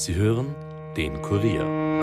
Sie 0.00 0.14
hören 0.14 0.54
den 0.96 1.20
Kurier. 1.20 2.00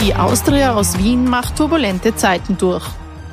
Die 0.00 0.14
Austria 0.14 0.72
aus 0.72 0.96
Wien 0.96 1.28
macht 1.28 1.56
turbulente 1.56 2.16
Zeiten 2.16 2.56
durch. 2.56 2.86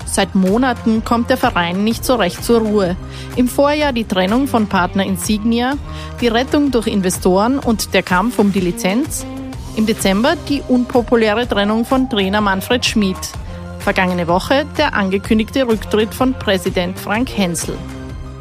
Seit 0.06 0.36
Monaten 0.36 1.06
kommt 1.06 1.30
der 1.30 1.38
Verein 1.38 1.86
nicht 1.86 2.04
so 2.04 2.16
recht 2.16 2.44
zur 2.44 2.60
Ruhe. 2.60 2.98
Im 3.38 3.48
Vorjahr 3.48 3.94
die 3.94 4.04
Trennung 4.04 4.50
von 4.50 4.68
Partner 4.68 5.06
Insignia, 5.06 5.76
die 6.20 6.28
Rettung 6.28 6.72
durch 6.72 6.88
Investoren 6.88 7.60
und 7.60 7.94
der 7.94 8.04
Kampf 8.04 8.40
um 8.40 8.52
die 8.52 8.60
Lizenz. 8.60 9.26
Im 9.78 9.86
Dezember 9.86 10.36
die 10.50 10.62
unpopuläre 10.68 11.48
Trennung 11.48 11.86
von 11.86 12.10
Trainer 12.10 12.42
Manfred 12.42 12.86
Schmid. 12.86 13.16
Vergangene 13.86 14.28
Woche 14.28 14.66
der 14.80 14.96
angekündigte 14.96 15.68
Rücktritt 15.68 16.12
von 16.12 16.34
Präsident 16.34 16.98
Frank 16.98 17.30
Hensel. 17.30 17.78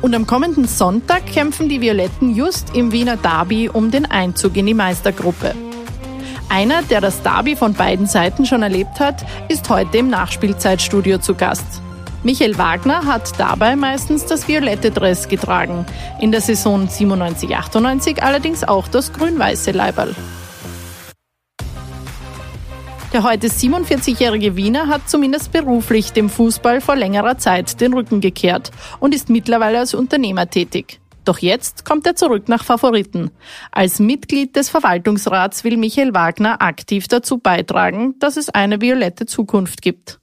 Und 0.01 0.15
am 0.15 0.27
kommenden 0.27 0.67
Sonntag 0.67 1.27
kämpfen 1.27 1.69
die 1.69 1.83
Violetten 1.83 2.35
just 2.35 2.75
im 2.75 2.93
Wiener 2.93 3.19
Derby 3.19 3.69
um 3.69 3.91
den 3.91 4.11
Einzug 4.11 4.57
in 4.57 4.65
die 4.65 4.73
Meistergruppe. 4.73 5.55
Einer, 6.49 6.81
der 6.85 7.03
das 7.03 7.21
Derby 7.21 7.57
von 7.57 7.75
beiden 7.75 8.07
Seiten 8.07 8.47
schon 8.47 8.63
erlebt 8.63 9.01
hat, 9.01 9.27
ist 9.51 9.69
heute 9.69 9.99
im 9.99 10.09
Nachspielzeitstudio 10.09 11.19
zu 11.19 11.35
Gast. 11.35 11.83
Michael 12.23 12.57
Wagner 12.57 13.05
hat 13.05 13.39
dabei 13.39 13.77
meistens 13.77 14.25
das 14.25 14.49
violette 14.49 14.93
Dress 14.93 15.29
getragen, 15.29 15.85
in 16.23 16.33
der 16.33 16.41
Saison 16.41 16.89
97-98 16.89 18.21
allerdings 18.21 18.65
auch 18.65 18.89
das 18.89 19.13
grün-weiße 19.13 19.73
Leiberl. 19.73 20.15
Der 23.15 23.23
heute 23.23 23.47
47-jährige 23.47 24.57
Wiener 24.57 24.89
hat 24.89 25.09
zumindest 25.09 25.53
beruflich 25.53 26.11
dem 26.11 26.29
Fußball 26.29 26.81
vor 26.81 26.97
längerer 26.97 27.39
Zeit 27.39 27.81
den 27.81 27.95
Rücken 27.95 28.21
gekehrt 28.21 28.73
und 28.99 29.15
ist 29.15 29.31
mittlerweile 29.31 29.79
als 29.79 29.95
Unternehmer 29.95 30.51
tätig. 30.51 30.99
Doch 31.25 31.39
jetzt 31.39 31.85
kommt 31.85 32.09
er 32.09 32.17
zurück 32.17 32.49
nach 32.49 32.65
Favoriten. 32.65 33.31
Als 33.71 34.01
Mitglied 34.01 34.57
des 34.57 34.69
Verwaltungsrats 34.69 35.63
will 35.63 35.77
Michael 35.77 36.13
Wagner 36.13 36.61
aktiv 36.61 37.07
dazu 37.07 37.39
beitragen, 37.39 38.19
dass 38.19 38.37
es 38.37 38.49
eine 38.49 38.81
violette 38.81 39.27
Zukunft 39.27 39.81
gibt. 39.81 40.19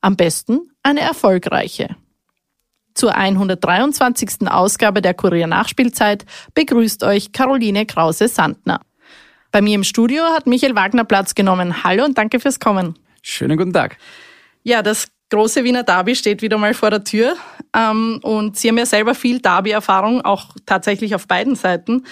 Am 0.00 0.14
besten 0.14 0.70
eine 0.84 1.00
erfolgreiche. 1.00 1.96
Zur 2.94 3.16
123. 3.16 4.48
Ausgabe 4.48 5.02
der 5.02 5.14
Kurier 5.14 5.48
Nachspielzeit 5.48 6.26
begrüßt 6.54 7.02
euch 7.02 7.32
Caroline 7.32 7.86
Krause-Sandner. 7.86 8.78
Bei 9.54 9.62
mir 9.62 9.76
im 9.76 9.84
Studio 9.84 10.24
hat 10.24 10.48
Michael 10.48 10.74
Wagner 10.74 11.04
Platz 11.04 11.36
genommen. 11.36 11.84
Hallo 11.84 12.04
und 12.04 12.18
danke 12.18 12.40
fürs 12.40 12.58
Kommen. 12.58 12.98
Schönen 13.22 13.56
guten 13.56 13.72
Tag. 13.72 13.98
Ja, 14.64 14.82
das 14.82 15.06
große 15.30 15.62
Wiener 15.62 15.84
Derby 15.84 16.16
steht 16.16 16.42
wieder 16.42 16.58
mal 16.58 16.74
vor 16.74 16.90
der 16.90 17.04
Tür. 17.04 17.36
Ähm, 17.72 18.18
und 18.24 18.56
Sie 18.56 18.68
haben 18.68 18.78
ja 18.78 18.84
selber 18.84 19.14
viel 19.14 19.38
Derby-Erfahrung, 19.38 20.22
auch 20.22 20.56
tatsächlich 20.66 21.14
auf 21.14 21.28
beiden 21.28 21.54
Seiten. 21.54 22.02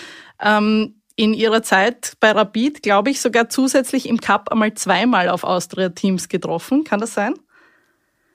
Ähm, 0.40 0.94
in 1.16 1.34
Ihrer 1.34 1.64
Zeit 1.64 2.12
bei 2.20 2.30
Rapid, 2.30 2.80
glaube 2.80 3.10
ich, 3.10 3.20
sogar 3.20 3.48
zusätzlich 3.48 4.08
im 4.08 4.20
Cup 4.20 4.52
einmal 4.52 4.74
zweimal 4.74 5.28
auf 5.28 5.42
Austria-Teams 5.42 6.28
getroffen. 6.28 6.84
Kann 6.84 7.00
das 7.00 7.12
sein? 7.12 7.34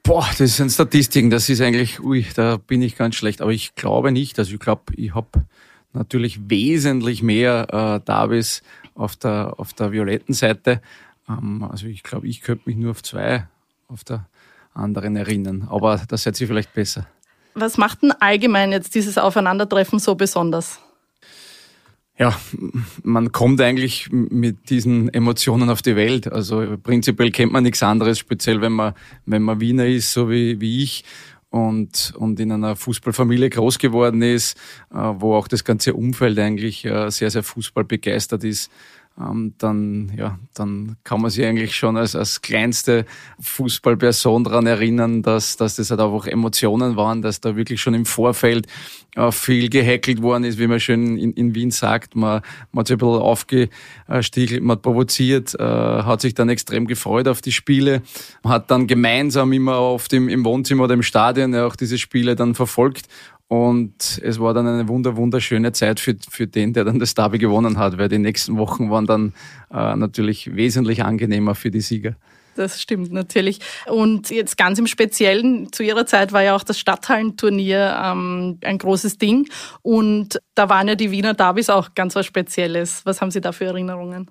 Boah, 0.04 0.30
das 0.38 0.58
sind 0.58 0.70
Statistiken. 0.70 1.30
Das 1.30 1.48
ist 1.48 1.62
eigentlich, 1.62 2.02
ui, 2.02 2.26
da 2.36 2.58
bin 2.58 2.82
ich 2.82 2.98
ganz 2.98 3.16
schlecht. 3.16 3.40
Aber 3.40 3.52
ich 3.54 3.74
glaube 3.76 4.12
nicht. 4.12 4.38
Also 4.38 4.54
ich 4.54 4.60
glaube, 4.60 4.94
ich 4.98 5.16
habe 5.16 5.46
natürlich 5.94 6.50
wesentlich 6.50 7.24
mehr 7.24 7.68
äh, 8.02 8.06
Derbys 8.06 8.62
auf 8.98 9.16
der, 9.16 9.54
auf 9.58 9.74
der 9.74 9.92
violetten 9.92 10.34
Seite. 10.34 10.82
Ähm, 11.30 11.64
also 11.64 11.88
ich 11.88 12.04
glaube, 12.04 12.28
ich 12.28 12.42
könnte 12.42 12.64
mich 12.66 12.78
nur 12.78 12.92
auf 12.92 13.04
zwei 13.04 13.48
auf 13.88 14.04
der 14.04 14.28
anderen 14.74 15.16
erinnern. 15.16 15.68
Aber 15.70 16.02
das 16.08 16.24
seid 16.24 16.40
ihr 16.42 16.48
vielleicht 16.48 16.74
besser. 16.74 17.08
Was 17.54 17.78
macht 17.78 18.04
denn 18.04 18.12
allgemein 18.12 18.72
jetzt 18.72 18.94
dieses 18.94 19.18
Aufeinandertreffen 19.18 20.00
so 20.00 20.16
besonders? 20.16 20.80
Ja, 22.20 22.36
man 23.04 23.32
kommt 23.32 23.62
eigentlich 23.62 24.10
mit 24.12 24.72
diesen 24.72 25.14
Emotionen 25.14 25.70
auf 25.70 25.84
die 25.84 25.96
Welt. 25.96 26.32
Also 26.32 26.78
prinzipiell 26.82 27.32
kennt 27.32 27.52
man 27.52 27.64
nichts 27.64 27.84
anderes, 27.84 28.18
speziell 28.18 28.60
wenn 28.62 28.72
man, 28.72 28.94
wenn 29.26 29.44
man 29.44 29.60
Wiener 29.60 29.86
ist, 29.86 30.14
so 30.14 30.30
wie, 30.30 30.60
wie 30.60 30.84
ich 30.84 31.04
und, 31.50 32.14
und 32.18 32.40
in 32.40 32.52
einer 32.52 32.76
Fußballfamilie 32.76 33.50
groß 33.50 33.80
geworden 33.80 34.22
ist, 34.22 34.58
äh, 34.92 34.98
wo 34.98 35.36
auch 35.36 35.48
das 35.48 35.64
ganze 35.64 35.94
Umfeld 35.94 36.38
eigentlich 36.40 36.86
äh, 36.86 37.10
sehr, 37.10 37.32
sehr 37.32 37.44
fußballbegeistert 37.44 38.44
ist 38.44 38.72
dann, 39.58 40.12
ja, 40.16 40.38
dann 40.54 40.96
kann 41.04 41.22
man 41.22 41.32
sich 41.32 41.44
eigentlich 41.44 41.76
schon 41.76 41.98
als, 41.98 42.16
als 42.16 42.42
kleinste 42.42 43.06
Fußballperson 43.40 44.44
daran 44.44 44.68
erinnern, 44.68 45.24
dass, 45.24 45.58
dass 45.58 45.76
das 45.76 45.90
halt 45.90 46.00
einfach 46.00 46.28
Emotionen 46.28 46.96
waren, 46.96 47.24
dass 47.24 47.42
da 47.42 47.56
wirklich 47.56 47.82
schon 47.82 47.96
im 47.96 48.06
Vorfeld 48.06 48.68
äh, 49.16 49.32
viel 49.32 49.70
gehackelt 49.70 50.22
worden 50.22 50.44
ist, 50.44 50.60
wie 50.60 50.68
man 50.68 50.80
schön 50.80 51.18
in, 51.18 51.34
in 51.34 51.56
Wien 51.56 51.72
sagt. 51.72 52.16
Man, 52.16 52.42
man 52.72 52.82
hat 52.82 52.88
sich 52.88 52.96
ein 52.96 53.00
bisschen 53.00 53.22
aufgestiegelt, 53.22 54.62
man 54.62 54.76
hat 54.78 54.84
provoziert, 54.84 55.56
äh, 55.60 55.64
hat 55.64 56.22
sich 56.22 56.36
dann 56.36 56.50
extrem 56.50 56.86
gefreut 56.86 57.28
auf 57.28 57.42
die 57.42 57.52
Spiele, 57.52 58.04
hat 58.44 58.70
dann 58.70 58.86
gemeinsam 58.86 59.52
immer 59.52 59.80
oft 59.80 60.14
im, 60.14 60.30
im 60.30 60.46
Wohnzimmer 60.46 60.84
oder 60.84 60.94
im 60.94 61.04
Stadion 61.04 61.56
ja 61.56 61.66
auch 61.66 61.76
diese 61.76 61.98
Spiele 61.98 62.36
dann 62.36 62.54
verfolgt 62.54 63.08
und 63.48 64.20
es 64.24 64.40
war 64.40 64.54
dann 64.54 64.68
eine 64.68 64.88
wunder, 64.88 65.16
wunderschöne 65.16 65.72
Zeit 65.72 66.00
für, 66.00 66.16
für 66.30 66.48
den, 66.48 66.74
der 66.74 66.84
dann 66.84 67.00
das 67.00 67.14
Derby 67.14 67.38
gewonnen 67.38 67.78
hat, 67.78 67.98
weil 67.98 68.10
die 68.10 68.18
nächsten 68.18 68.58
Wochen 68.58 68.90
waren 68.90 69.06
dann 69.06 69.34
äh, 69.72 69.96
natürlich 69.96 70.56
wesentlich 70.56 71.04
angenehmer 71.04 71.56
für 71.56 71.72
die 71.72 71.82
Sieger. 71.82 72.16
Das 72.58 72.82
stimmt 72.82 73.14
natürlich. 73.14 73.60
Und 73.86 74.32
jetzt 74.32 74.58
ganz 74.58 74.80
im 74.80 74.88
Speziellen, 74.88 75.72
zu 75.72 75.84
Ihrer 75.84 76.06
Zeit 76.08 76.34
war 76.34 76.44
ja 76.44 76.56
auch 76.56 76.64
das 76.64 76.80
Stadthallenturnier 76.80 77.98
ähm, 78.04 78.58
ein 78.64 78.80
großes 78.80 79.18
Ding. 79.20 79.48
Und 79.84 80.42
da 80.56 80.68
waren 80.68 80.88
ja 80.88 80.96
die 80.96 81.12
Wiener 81.12 81.36
Derbys 81.36 81.70
auch 81.70 81.94
ganz 81.94 82.16
was 82.16 82.26
Spezielles. 82.26 83.02
Was 83.06 83.22
haben 83.22 83.32
Sie 83.32 83.42
da 83.42 83.52
für 83.52 83.66
Erinnerungen? 83.66 84.30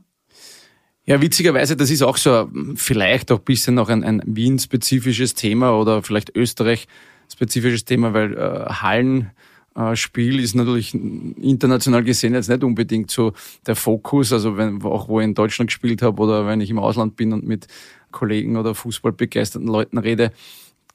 Ja, 1.04 1.22
witzigerweise, 1.22 1.76
das 1.76 1.90
ist 1.90 2.02
auch 2.02 2.16
so 2.16 2.50
vielleicht 2.74 3.30
auch 3.30 3.38
ein 3.38 3.44
bisschen 3.44 3.76
noch 3.76 3.88
ein, 3.88 4.02
ein 4.02 4.20
Wien-spezifisches 4.26 5.34
Thema 5.34 5.78
oder 5.78 6.02
vielleicht 6.02 6.34
Österreich 6.34 6.88
spezifisches 7.32 7.84
Thema, 7.84 8.14
weil 8.14 8.34
äh, 8.34 8.66
Hallenspiel 8.70 10.40
ist 10.40 10.54
natürlich 10.54 10.94
international 10.94 12.04
gesehen 12.04 12.34
jetzt 12.34 12.48
nicht 12.48 12.64
unbedingt 12.64 13.10
so 13.10 13.32
der 13.66 13.76
Fokus. 13.76 14.32
Also 14.32 14.56
wenn 14.56 14.82
auch 14.82 15.08
wo 15.08 15.20
ich 15.20 15.24
in 15.24 15.34
Deutschland 15.34 15.68
gespielt 15.68 16.02
habe 16.02 16.22
oder 16.22 16.46
wenn 16.46 16.60
ich 16.60 16.70
im 16.70 16.78
Ausland 16.78 17.16
bin 17.16 17.32
und 17.32 17.46
mit 17.46 17.66
Kollegen 18.10 18.56
oder 18.56 18.74
fußballbegeisterten 18.74 19.68
Leuten 19.68 19.98
rede, 19.98 20.32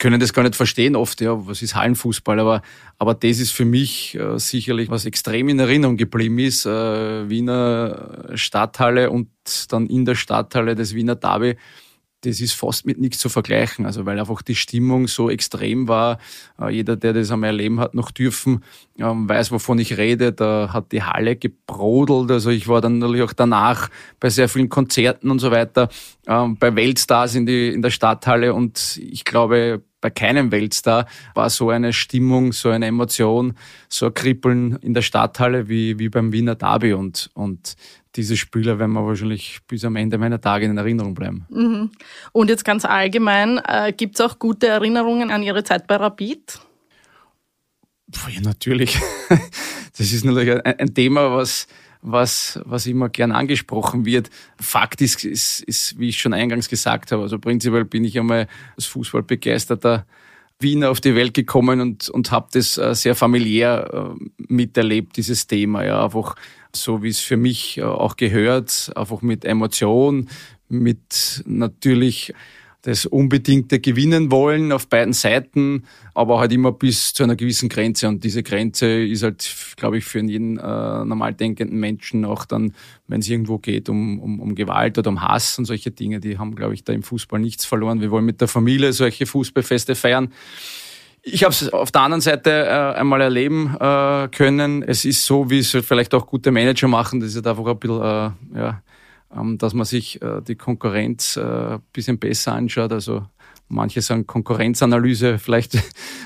können 0.01 0.19
das 0.19 0.33
gar 0.33 0.41
nicht 0.41 0.55
verstehen 0.55 0.95
oft, 0.95 1.21
ja, 1.21 1.45
was 1.45 1.61
ist 1.61 1.75
Hallenfußball, 1.75 2.39
aber, 2.39 2.63
aber 2.97 3.13
das 3.13 3.39
ist 3.39 3.51
für 3.51 3.65
mich 3.65 4.15
äh, 4.15 4.39
sicherlich, 4.39 4.89
was 4.89 5.05
extrem 5.05 5.47
in 5.47 5.59
Erinnerung 5.59 5.95
geblieben 5.95 6.39
ist, 6.39 6.65
äh, 6.65 7.29
Wiener 7.29 8.31
Stadthalle 8.33 9.11
und 9.11 9.29
dann 9.69 9.85
in 9.85 10.05
der 10.05 10.15
Stadthalle 10.15 10.73
des 10.73 10.95
Wiener 10.95 11.15
Derby 11.15 11.55
das 12.21 12.39
ist 12.39 12.53
fast 12.53 12.85
mit 12.85 12.99
nichts 12.99 13.19
zu 13.19 13.29
vergleichen. 13.29 13.85
Also 13.85 14.05
weil 14.05 14.19
einfach 14.19 14.41
die 14.41 14.55
Stimmung 14.55 15.07
so 15.07 15.29
extrem 15.29 15.87
war. 15.87 16.19
Äh, 16.59 16.69
jeder, 16.69 16.95
der 16.95 17.13
das 17.13 17.31
einmal 17.31 17.49
erleben 17.49 17.79
hat, 17.79 17.93
noch 17.93 18.11
dürfen, 18.11 18.63
ähm, 18.97 19.27
weiß, 19.27 19.51
wovon 19.51 19.79
ich 19.79 19.97
rede. 19.97 20.31
Da 20.31 20.69
hat 20.71 20.91
die 20.91 21.03
Halle 21.03 21.35
gebrodelt. 21.35 22.31
Also 22.31 22.49
ich 22.49 22.67
war 22.67 22.81
dann 22.81 22.99
natürlich 22.99 23.23
auch 23.23 23.33
danach 23.33 23.89
bei 24.19 24.29
sehr 24.29 24.49
vielen 24.49 24.69
Konzerten 24.69 25.31
und 25.31 25.39
so 25.39 25.51
weiter, 25.51 25.89
ähm, 26.27 26.57
bei 26.57 26.75
Weltstars 26.75 27.35
in, 27.35 27.45
die, 27.45 27.69
in 27.69 27.81
der 27.81 27.89
Stadthalle. 27.89 28.53
Und 28.53 28.99
ich 29.01 29.25
glaube, 29.25 29.81
bei 30.01 30.09
keinem 30.09 30.51
Weltstar 30.51 31.05
war 31.35 31.49
so 31.49 31.69
eine 31.69 31.93
Stimmung, 31.93 32.51
so 32.51 32.69
eine 32.69 32.87
Emotion, 32.87 33.53
so 33.87 34.07
ein 34.07 34.13
Kribbeln 34.13 34.77
in 34.81 34.93
der 34.93 35.03
Stadthalle 35.03 35.69
wie, 35.69 35.99
wie 35.99 36.09
beim 36.09 36.33
Wiener 36.33 36.55
Derby. 36.55 36.93
Und, 36.93 37.29
und 37.33 37.75
diese 38.15 38.35
Spieler 38.35 38.79
werden 38.79 38.93
mir 38.93 39.05
wahrscheinlich 39.05 39.59
bis 39.67 39.85
am 39.85 39.95
Ende 39.95 40.17
meiner 40.17 40.41
Tage 40.41 40.65
in 40.65 40.77
Erinnerung 40.77 41.13
bleiben. 41.13 41.45
Mhm. 41.49 41.91
Und 42.33 42.49
jetzt 42.49 42.65
ganz 42.65 42.83
allgemein, 42.83 43.61
äh, 43.65 43.93
gibt 43.95 44.19
es 44.19 44.21
auch 44.25 44.39
gute 44.39 44.67
Erinnerungen 44.67 45.31
an 45.31 45.43
Ihre 45.43 45.63
Zeit 45.63 45.87
bei 45.87 45.95
Rapid? 45.95 46.59
Ja, 48.29 48.41
natürlich. 48.41 48.99
Das 49.97 50.13
ist 50.13 50.23
natürlich 50.23 50.65
ein 50.65 50.93
Thema, 50.95 51.35
was, 51.35 51.67
was, 52.01 52.59
was 52.65 52.87
immer 52.87 53.09
gern 53.09 53.31
angesprochen 53.31 54.05
wird. 54.05 54.29
Fakt 54.59 55.01
ist, 55.01 55.23
ist, 55.23 55.61
ist, 55.61 55.99
wie 55.99 56.09
ich 56.09 56.19
schon 56.19 56.33
eingangs 56.33 56.69
gesagt 56.69 57.11
habe, 57.11 57.23
also 57.23 57.39
prinzipiell 57.39 57.85
bin 57.85 58.03
ich 58.03 58.17
einmal 58.19 58.47
als 58.75 58.85
Fußballbegeisterter 58.85 60.05
Wiener 60.59 60.91
auf 60.91 61.01
die 61.01 61.15
Welt 61.15 61.33
gekommen 61.33 61.81
und, 61.81 62.09
und 62.09 62.31
habe 62.31 62.47
das 62.53 62.77
äh, 62.77 62.93
sehr 62.93 63.15
familiär 63.15 64.15
äh, 64.19 64.43
miterlebt, 64.47 65.17
dieses 65.17 65.47
Thema. 65.47 65.83
Ja, 65.83 66.03
einfach 66.03 66.35
so 66.75 67.03
wie 67.03 67.09
es 67.09 67.19
für 67.19 67.37
mich 67.37 67.77
äh, 67.77 67.83
auch 67.83 68.15
gehört, 68.15 68.91
einfach 68.95 69.21
mit 69.21 69.43
Emotion, 69.45 70.29
mit 70.69 71.43
natürlich 71.45 72.33
das 72.83 73.05
unbedingte 73.05 73.79
Gewinnen 73.79 74.31
wollen 74.31 74.71
auf 74.71 74.87
beiden 74.87 75.13
Seiten, 75.13 75.83
aber 76.15 76.39
halt 76.39 76.51
immer 76.51 76.71
bis 76.71 77.13
zu 77.13 77.23
einer 77.23 77.35
gewissen 77.35 77.69
Grenze. 77.69 78.07
Und 78.07 78.23
diese 78.23 78.41
Grenze 78.41 79.03
ist 79.03 79.21
halt, 79.21 79.47
glaube 79.75 79.99
ich, 79.99 80.05
für 80.05 80.19
jeden 80.19 80.57
äh, 80.57 80.61
normal 80.61 81.33
denkenden 81.33 81.79
Menschen 81.79 82.25
auch 82.25 82.45
dann, 82.45 82.73
wenn 83.07 83.19
es 83.21 83.29
irgendwo 83.29 83.59
geht 83.59 83.87
um, 83.87 84.19
um, 84.19 84.39
um 84.39 84.55
Gewalt 84.55 84.97
oder 84.97 85.09
um 85.09 85.21
Hass 85.21 85.59
und 85.59 85.65
solche 85.65 85.91
Dinge, 85.91 86.19
die 86.19 86.39
haben, 86.39 86.55
glaube 86.55 86.73
ich, 86.73 86.83
da 86.83 86.91
im 86.91 87.03
Fußball 87.03 87.39
nichts 87.39 87.65
verloren. 87.65 88.01
Wir 88.01 88.09
wollen 88.09 88.25
mit 88.25 88.41
der 88.41 88.47
Familie 88.47 88.93
solche 88.93 89.27
Fußballfeste 89.27 89.93
feiern. 89.93 90.33
Ich 91.23 91.43
habe 91.43 91.53
es 91.53 91.71
auf 91.71 91.91
der 91.91 92.01
anderen 92.01 92.21
Seite 92.21 92.49
äh, 92.49 92.99
einmal 92.99 93.21
erleben 93.21 93.75
äh, 93.79 94.27
können. 94.29 94.81
Es 94.81 95.05
ist 95.05 95.23
so, 95.23 95.51
wie 95.51 95.59
es 95.59 95.69
vielleicht 95.69 96.15
auch 96.15 96.25
gute 96.25 96.49
Manager 96.49 96.87
machen, 96.87 97.19
das 97.19 97.35
ist 97.35 97.45
einfach 97.45 97.65
ein 97.65 97.77
bisschen, 97.77 98.01
äh, 98.01 98.31
ja, 98.57 98.81
dass 99.57 99.73
man 99.73 99.85
sich 99.85 100.21
äh, 100.21 100.41
die 100.41 100.55
Konkurrenz 100.55 101.37
äh, 101.37 101.41
ein 101.41 101.81
bisschen 101.93 102.19
besser 102.19 102.53
anschaut. 102.53 102.91
Also 102.91 103.23
manche 103.67 104.01
sagen 104.01 104.27
Konkurrenzanalyse 104.27 105.39
vielleicht 105.39 105.75
äh, 105.75 105.79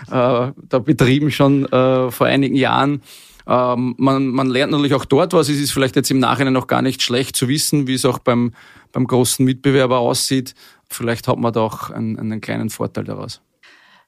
da 0.07 0.79
betrieben 0.83 1.31
schon 1.31 1.65
äh, 1.65 2.11
vor 2.11 2.27
einigen 2.27 2.55
Jahren. 2.55 3.01
Ähm, 3.47 3.95
man, 3.97 4.27
man 4.27 4.49
lernt 4.49 4.71
natürlich 4.71 4.95
auch 4.95 5.05
dort 5.05 5.33
was. 5.33 5.49
Es 5.49 5.59
ist 5.59 5.71
vielleicht 5.71 5.95
jetzt 5.95 6.09
im 6.09 6.19
Nachhinein 6.19 6.53
noch 6.53 6.67
gar 6.67 6.81
nicht 6.81 7.03
schlecht 7.03 7.35
zu 7.35 7.47
wissen, 7.47 7.87
wie 7.87 7.93
es 7.93 8.05
auch 8.05 8.19
beim, 8.19 8.53
beim 8.91 9.05
großen 9.05 9.45
Mitbewerber 9.45 9.99
aussieht. 9.99 10.55
Vielleicht 10.89 11.27
hat 11.27 11.37
man 11.37 11.53
da 11.53 11.61
auch 11.61 11.89
einen, 11.91 12.19
einen 12.19 12.41
kleinen 12.41 12.69
Vorteil 12.69 13.03
daraus. 13.03 13.41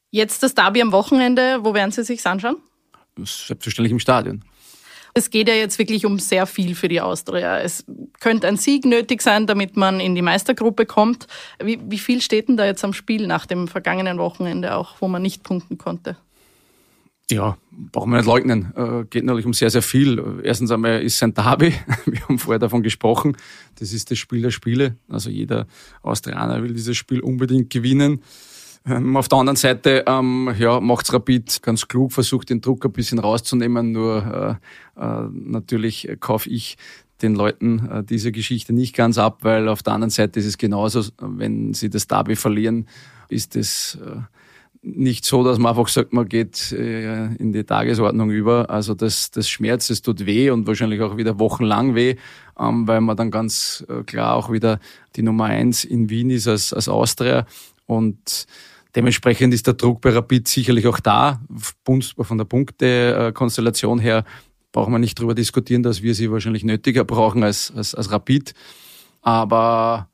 Jetzt 0.10 0.42
das 0.42 0.56
Derby 0.56 0.82
am 0.82 0.92
Wochenende. 0.92 1.60
Wo 1.62 1.74
werden 1.74 1.92
Sie 1.92 2.04
sich 2.04 2.26
anschauen? 2.26 2.58
Selbstverständlich 3.18 3.92
im 3.92 4.00
Stadion. 4.00 4.44
Es 5.18 5.32
geht 5.32 5.48
ja 5.48 5.56
jetzt 5.56 5.80
wirklich 5.80 6.06
um 6.06 6.20
sehr 6.20 6.46
viel 6.46 6.76
für 6.76 6.88
die 6.88 7.02
Austria. 7.02 7.58
Es 7.58 7.84
könnte 8.20 8.48
ein 8.48 8.56
Sieg 8.56 8.86
nötig 8.86 9.24
sein, 9.24 9.48
damit 9.48 9.76
man 9.76 10.00
in 10.00 10.14
die 10.14 10.22
Meistergruppe 10.22 10.86
kommt. 10.86 11.26
Wie, 11.60 11.80
wie 11.90 11.98
viel 11.98 12.22
steht 12.22 12.50
denn 12.50 12.56
da 12.56 12.68
jetzt 12.68 12.86
am 12.86 12.94
Spiel 12.94 13.26
nach 13.26 13.48
dem 13.48 13.68
vergangenen 13.68 14.20
Wochenende 14.20 14.76
auch, 14.76 14.98
wo 15.00 15.08
man 15.08 15.24
nicht 15.24 15.42
punkten 15.42 15.80
konnte? 15.80 16.18
Ja, 17.32 17.58
brauchen 17.72 18.12
wir 18.12 18.18
nicht 18.18 18.28
leugnen. 18.28 18.72
Äh, 18.76 19.06
geht 19.10 19.24
natürlich 19.24 19.48
um 19.48 19.54
sehr, 19.54 19.72
sehr 19.72 19.82
viel. 19.82 20.42
Erstens 20.44 20.70
einmal 20.70 21.02
ist 21.02 21.16
es 21.16 21.24
ein 21.24 21.34
Derby. 21.34 21.74
Wir 22.06 22.22
haben 22.22 22.38
vorher 22.38 22.60
davon 22.60 22.84
gesprochen. 22.84 23.36
Das 23.80 23.94
ist 23.94 24.12
das 24.12 24.20
Spiel 24.20 24.44
der 24.44 24.52
Spiele. 24.52 24.98
Also 25.10 25.32
jeder 25.32 25.66
Austrianer 26.04 26.62
will 26.62 26.76
dieses 26.76 26.96
Spiel 26.96 27.22
unbedingt 27.22 27.72
gewinnen. 27.72 28.22
Ähm, 28.88 29.18
auf 29.18 29.28
der 29.28 29.40
anderen 29.40 29.58
Seite 29.58 30.06
ähm, 30.08 30.54
ja, 30.58 30.80
macht's 30.80 31.14
Rapid 31.14 31.62
ganz 31.62 31.88
klug, 31.88 32.14
versucht 32.14 32.50
den 32.50 32.62
Druck 32.62 32.86
ein 32.86 32.92
bisschen 32.92 33.20
rauszunehmen. 33.20 33.92
Nur 33.92 34.60
äh, 34.98 35.02
äh, 35.02 35.28
natürlich 35.32 36.10
kaufe 36.20 36.50
ich 36.50 36.78
den 37.22 37.36
Leuten 37.36 37.88
äh, 37.90 38.04
diese 38.04 38.32
Geschichte 38.32 38.74
nicht 38.74 38.96
ganz 38.96 39.18
ab, 39.18 39.40
weil 39.42 39.68
auf 39.68 39.84
der 39.84 39.94
anderen 39.94 40.12
Seite 40.12 40.40
ist 40.40 40.46
es 40.46 40.58
genauso, 40.58 41.04
wenn 41.20 41.74
sie 41.74 41.90
das 41.90 42.08
Derby 42.08 42.36
verlieren, 42.36 42.88
ist 43.30 43.56
es 43.56 43.98
äh, 44.06 44.22
nicht 44.84 45.26
so, 45.26 45.44
dass 45.44 45.58
man 45.58 45.72
einfach 45.72 45.88
sagt, 45.88 46.14
man 46.14 46.30
geht 46.30 46.72
äh, 46.72 47.26
in 47.36 47.52
die 47.52 47.64
Tagesordnung 47.64 48.30
über. 48.30 48.70
Also 48.70 48.94
das, 48.94 49.32
das 49.32 49.50
schmerzt, 49.50 49.90
es 49.92 50.02
tut 50.02 50.26
weh 50.26 50.50
und 50.50 50.68
wahrscheinlich 50.68 51.02
auch 51.02 51.18
wieder 51.18 51.40
wochenlang 51.40 51.96
weh, 51.96 52.16
ähm, 52.60 52.88
weil 52.88 53.02
man 53.02 53.18
dann 53.18 53.32
ganz 53.32 53.86
äh, 53.90 54.04
klar 54.04 54.36
auch 54.36 54.52
wieder 54.52 54.80
die 55.16 55.24
Nummer 55.24 55.46
eins 55.46 55.84
in 55.84 56.10
Wien 56.10 56.30
ist 56.30 56.48
als, 56.48 56.72
als 56.74 56.88
Austria. 56.88 57.46
Und 57.86 58.46
dementsprechend 58.98 59.54
ist 59.54 59.68
der 59.68 59.76
Druck 59.76 60.02
bei 60.02 60.10
Rapid 60.10 60.48
sicherlich 60.48 60.88
auch 60.88 61.00
da. 61.00 61.40
Von 61.86 62.38
der 62.38 62.46
Punktekonstellation 62.46 64.00
her 64.00 64.26
brauchen 64.72 64.92
wir 64.92 64.98
nicht 64.98 65.20
darüber 65.20 65.36
diskutieren, 65.36 65.84
dass 65.84 66.02
wir 66.02 66.16
sie 66.16 66.32
wahrscheinlich 66.32 66.64
nötiger 66.64 67.04
brauchen 67.04 67.44
als, 67.44 67.72
als, 67.76 67.94
als 67.94 68.12
Rapid. 68.12 68.56
Aber 69.22 70.10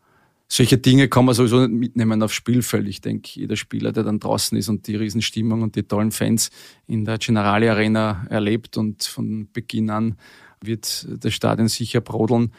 solche 0.50 0.77
Dinge 0.77 1.07
kann 1.07 1.24
man 1.24 1.33
sowieso 1.33 1.65
nicht 1.65 1.71
mitnehmen 1.71 2.21
aufs 2.21 2.35
Spielfeld. 2.35 2.89
Ich 2.89 3.00
denke, 3.00 3.30
jeder 3.35 3.56
Spieler, 3.56 3.94
der 3.94 4.03
dann 4.03 4.19
draußen 4.19 4.57
ist 4.57 4.68
und 4.68 4.85
die 4.85 4.97
Riesenstimmung 4.97 5.62
und 5.62 5.77
die 5.77 5.83
tollen 5.83 6.12
Fans 6.12 6.50
in 6.85 7.06
der 7.06 7.19
Generali 7.19 7.69
Arena 7.69 8.27
erlebt 8.30 8.75
und 8.75 9.03
von 9.03 9.47
Beginn 9.53 9.89
an 9.91 10.18
wird 10.62 11.07
das 11.09 11.33
Stadion 11.33 11.69
sicher 11.69 12.01
brodeln, 12.01 12.51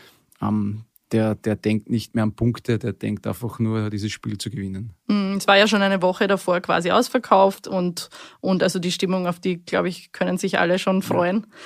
der, 1.15 1.37
der 1.37 1.55
denkt 1.55 1.89
nicht 1.89 2.17
mehr 2.17 2.25
an 2.25 2.35
Punkte, 2.35 2.77
der 2.77 2.93
denkt 2.93 3.25
einfach 3.29 3.61
nur, 3.61 3.89
dieses 3.89 4.11
Spiel 4.11 4.37
zu 4.37 4.51
gewinnen. 4.51 4.95
Mm, 5.07 5.37
es 5.37 5.47
war 5.47 5.57
ja 5.57 5.69
schon 5.69 5.81
eine 5.81 6.03
Woche 6.03 6.27
davor 6.27 6.61
quasi 6.61 6.91
ausverkauft 6.91 7.69
und, 7.69 8.11
und 8.41 8.65
also 8.65 8.81
die 8.81 8.91
Stimmung, 8.91 9.29
auf 9.29 9.39
die, 9.39 9.65
glaube 9.65 9.89
ich, 9.89 10.11
können 10.11 10.39
sich 10.39 10.59
alle 10.59 10.81
schon 10.81 11.03
freuen. 11.03 11.47
Ja. 11.49 11.57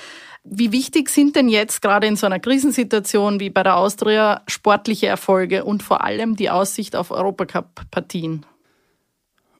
Wie 0.43 0.71
wichtig 0.71 1.09
sind 1.09 1.35
denn 1.35 1.49
jetzt 1.49 1.81
gerade 1.81 2.05
in 2.05 2.15
so 2.15 2.27
einer 2.27 2.39
Krisensituation 2.39 3.39
wie 3.39 3.49
bei 3.49 3.63
der 3.63 3.75
Austria 3.75 4.43
sportliche 4.47 5.07
Erfolge 5.07 5.65
und 5.65 5.81
vor 5.81 6.03
allem 6.03 6.35
die 6.35 6.51
Aussicht 6.51 6.95
auf 6.95 7.09
Europacup-Partien? 7.09 8.45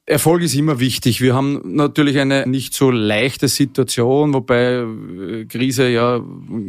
Erfolg 0.10 0.42
ist 0.42 0.56
immer 0.56 0.80
wichtig. 0.80 1.22
Wir 1.22 1.36
haben 1.36 1.62
natürlich 1.76 2.18
eine 2.18 2.48
nicht 2.48 2.74
so 2.74 2.90
leichte 2.90 3.48
Situation, 3.48 4.34
wobei 4.34 4.78
äh, 4.80 5.46
Krise 5.46 5.88
ja, 5.88 6.20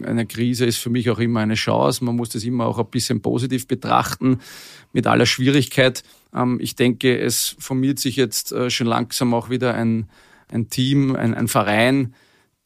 eine 0.04 0.26
Krise 0.26 0.66
ist 0.66 0.76
für 0.76 0.90
mich 0.90 1.08
auch 1.08 1.18
immer 1.18 1.40
eine 1.40 1.54
Chance. 1.54 2.04
Man 2.04 2.16
muss 2.16 2.28
das 2.28 2.44
immer 2.44 2.66
auch 2.66 2.78
ein 2.78 2.90
bisschen 2.90 3.22
positiv 3.22 3.66
betrachten, 3.66 4.40
mit 4.92 5.06
aller 5.06 5.24
Schwierigkeit. 5.24 6.02
Ähm, 6.34 6.58
ich 6.60 6.76
denke, 6.76 7.18
es 7.18 7.56
formiert 7.58 7.98
sich 7.98 8.16
jetzt 8.16 8.52
äh, 8.52 8.68
schon 8.68 8.88
langsam 8.88 9.32
auch 9.32 9.48
wieder 9.48 9.72
ein, 9.72 10.10
ein 10.52 10.68
Team, 10.68 11.16
ein, 11.16 11.32
ein 11.32 11.48
Verein, 11.48 12.14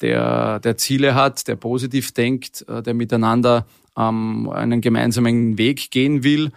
der, 0.00 0.58
der 0.58 0.76
Ziele 0.76 1.14
hat, 1.14 1.46
der 1.46 1.54
positiv 1.54 2.10
denkt, 2.10 2.64
äh, 2.68 2.82
der 2.82 2.94
miteinander 2.94 3.64
ähm, 3.96 4.50
einen 4.50 4.80
gemeinsamen 4.80 5.56
Weg 5.56 5.92
gehen 5.92 6.24
will. 6.24 6.50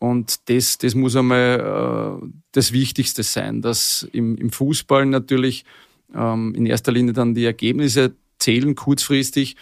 Und 0.00 0.48
das, 0.48 0.78
das 0.78 0.94
muss 0.94 1.14
einmal 1.14 2.20
äh, 2.22 2.26
das 2.52 2.72
Wichtigste 2.72 3.22
sein, 3.22 3.60
dass 3.60 4.08
im, 4.12 4.36
im 4.38 4.50
Fußball 4.50 5.04
natürlich 5.04 5.66
ähm, 6.14 6.54
in 6.54 6.64
erster 6.64 6.90
Linie 6.90 7.12
dann 7.12 7.34
die 7.34 7.44
Ergebnisse 7.44 8.14
zählen 8.38 8.74
kurzfristig. 8.74 9.56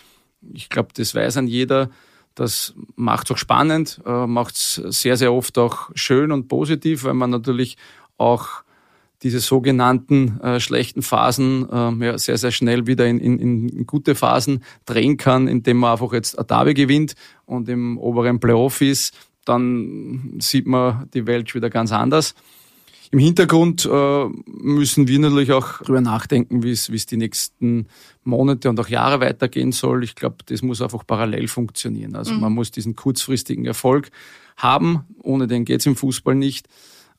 Ich 0.55 0.69
glaube, 0.69 0.91
das 0.95 1.13
weiß 1.15 1.39
an 1.39 1.49
jeder. 1.49 1.91
Das 2.37 2.75
macht 2.95 3.27
es 3.27 3.33
auch 3.33 3.39
spannend, 3.39 4.01
äh, 4.07 4.27
macht 4.29 4.55
es 4.55 4.75
sehr, 4.75 5.17
sehr 5.17 5.33
oft 5.33 5.59
auch 5.59 5.91
schön 5.95 6.31
und 6.31 6.47
positiv, 6.47 7.03
weil 7.03 7.15
man 7.15 7.31
natürlich 7.31 7.77
auch 8.17 8.63
diese 9.23 9.41
sogenannten 9.41 10.41
äh, 10.41 10.61
schlechten 10.61 11.03
Phasen 11.03 11.69
äh, 11.69 12.07
ja, 12.07 12.19
sehr, 12.19 12.39
sehr 12.39 12.53
schnell 12.53 12.87
wieder 12.87 13.07
in, 13.07 13.19
in, 13.19 13.41
in 13.69 13.87
gute 13.89 14.15
Phasen 14.15 14.63
drehen 14.87 15.17
kann, 15.17 15.49
indem 15.49 15.79
man 15.79 15.91
einfach 15.91 16.13
jetzt 16.13 16.39
Atabe 16.39 16.75
gewinnt 16.75 17.15
und 17.45 17.69
im 17.69 17.99
oberen 17.99 18.39
Playoff 18.39 18.81
ist, 18.81 19.17
dann 19.49 20.35
sieht 20.41 20.67
man 20.67 21.09
die 21.15 21.27
Welt 21.27 21.55
wieder 21.55 21.71
ganz 21.71 21.93
anders. 21.93 22.35
Im 23.11 23.19
Hintergrund 23.19 23.89
äh, 23.91 24.25
müssen 24.47 25.09
wir 25.09 25.19
natürlich 25.19 25.53
auch 25.53 25.79
darüber 25.79 26.03
nachdenken, 26.03 26.63
wie 26.63 26.73
es 26.73 27.07
die 27.07 27.17
nächsten 27.17 27.87
Monate 28.23 28.69
und 28.69 28.79
auch 28.79 28.89
Jahre 28.89 29.21
weitergehen 29.21 29.73
soll. 29.73 30.05
Ich 30.05 30.15
glaube, 30.15 30.37
das 30.45 30.61
muss 30.61 30.83
einfach 30.83 31.07
parallel 31.07 31.49
funktionieren. 31.49 32.17
Also 32.17 32.35
mhm. 32.35 32.41
man 32.41 32.53
muss 32.53 32.71
diesen 32.71 32.97
kurzfristigen 32.97 33.65
Erfolg 33.65 34.11
haben, 34.59 35.05
ohne 35.23 35.47
den 35.47 35.65
geht 35.65 35.81
es 35.81 35.87
im 35.87 35.97
Fußball 35.97 36.35
nicht. 36.35 36.69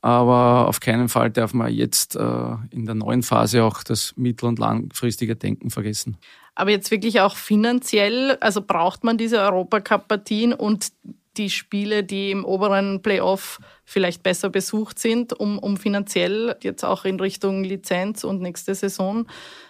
Aber 0.02 0.68
auf 0.68 0.80
keinen 0.80 1.10
Fall 1.10 1.32
darf 1.32 1.54
man 1.54 1.74
jetzt 1.74 2.16
äh, 2.16 2.56
in 2.70 2.86
der 2.86 2.96
neuen 2.96 3.24
Phase 3.24 3.64
auch 3.64 3.84
das 3.84 4.14
mittel- 4.16 4.48
und 4.48 4.60
langfristige 4.60 5.36
Denken 5.36 5.72
vergessen. 5.72 6.18
Aber 6.56 6.72
jetzt 6.72 6.92
wirklich 6.92 7.20
auch 7.22 7.36
finanziell, 7.36 8.38
also 8.42 8.62
braucht 8.62 9.04
man 9.04 9.18
diese 9.18 9.40
Europacup-Partien 9.40 10.54
und 10.54 10.92
die 11.40 11.50
Spiele, 11.50 12.04
die 12.04 12.32
im 12.32 12.46
oberen 12.46 13.02
Playoff 13.02 13.60
vielleicht 13.86 14.22
besser 14.22 14.50
besucht 14.50 15.00
sind, 15.00 15.34
um, 15.34 15.58
um 15.58 15.78
finanziell 15.78 16.56
jetzt 16.62 16.84
auch 16.84 17.06
in 17.06 17.20
Richtung 17.20 17.64
Lizenz 17.64 18.24
und 18.24 18.42
nächste 18.42 18.76
Saison? 18.76 19.26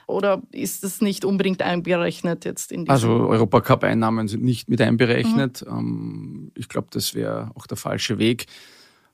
Oder 0.07 0.41
ist 0.51 0.83
das 0.83 0.99
nicht 0.99 1.23
unbedingt 1.23 1.61
einberechnet 1.61 2.43
jetzt 2.43 2.71
in 2.71 2.89
Also 2.89 3.09
Europacup-Einnahmen 3.09 4.27
sind 4.27 4.43
nicht 4.43 4.67
mit 4.67 4.81
einberechnet. 4.81 5.63
Mhm. 5.69 6.51
Ich 6.55 6.67
glaube, 6.67 6.87
das 6.91 7.13
wäre 7.13 7.51
auch 7.55 7.67
der 7.67 7.77
falsche 7.77 8.17
Weg. 8.17 8.47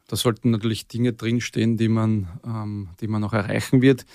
Da 0.08 0.16
sollten 0.16 0.52
natürlich 0.52 0.88
Dinge 0.88 1.14
drinstehen, 1.14 1.78
die 1.78 1.90
man, 1.90 2.28
ähm, 2.46 2.90
die 3.02 3.08
man 3.08 3.22
noch 3.22 3.34
erreichen 3.34 3.82
wird. 3.82 4.06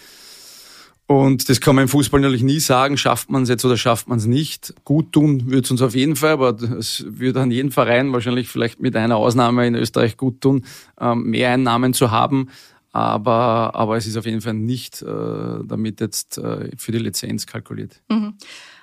Und 1.10 1.48
das 1.48 1.60
kann 1.60 1.74
man 1.74 1.82
im 1.82 1.88
Fußball 1.88 2.20
natürlich 2.20 2.44
nie 2.44 2.60
sagen, 2.60 2.96
schafft 2.96 3.30
man 3.30 3.42
es 3.42 3.48
jetzt 3.48 3.64
oder 3.64 3.76
schafft 3.76 4.06
man 4.06 4.18
es 4.18 4.26
nicht. 4.26 4.74
Gut 4.84 5.10
tun 5.10 5.50
wird 5.50 5.64
es 5.64 5.70
uns 5.72 5.82
auf 5.82 5.96
jeden 5.96 6.14
Fall, 6.14 6.34
aber 6.34 6.50
es 6.78 7.04
würde 7.04 7.40
an 7.40 7.50
jeden 7.50 7.72
Verein 7.72 8.12
wahrscheinlich 8.12 8.46
vielleicht 8.48 8.78
mit 8.78 8.94
einer 8.94 9.16
Ausnahme 9.16 9.66
in 9.66 9.74
Österreich 9.74 10.16
gut 10.16 10.40
tun, 10.40 10.64
ähm, 11.00 11.24
mehr 11.24 11.50
Einnahmen 11.50 11.94
zu 11.94 12.12
haben. 12.12 12.50
Aber, 12.92 13.74
aber 13.74 13.96
es 13.96 14.06
ist 14.06 14.16
auf 14.16 14.24
jeden 14.24 14.40
Fall 14.40 14.54
nicht 14.54 15.02
äh, 15.02 15.06
damit 15.64 16.00
jetzt 16.00 16.38
äh, 16.38 16.70
für 16.76 16.92
die 16.92 16.98
Lizenz 16.98 17.44
kalkuliert. 17.44 18.00
Mhm. 18.08 18.34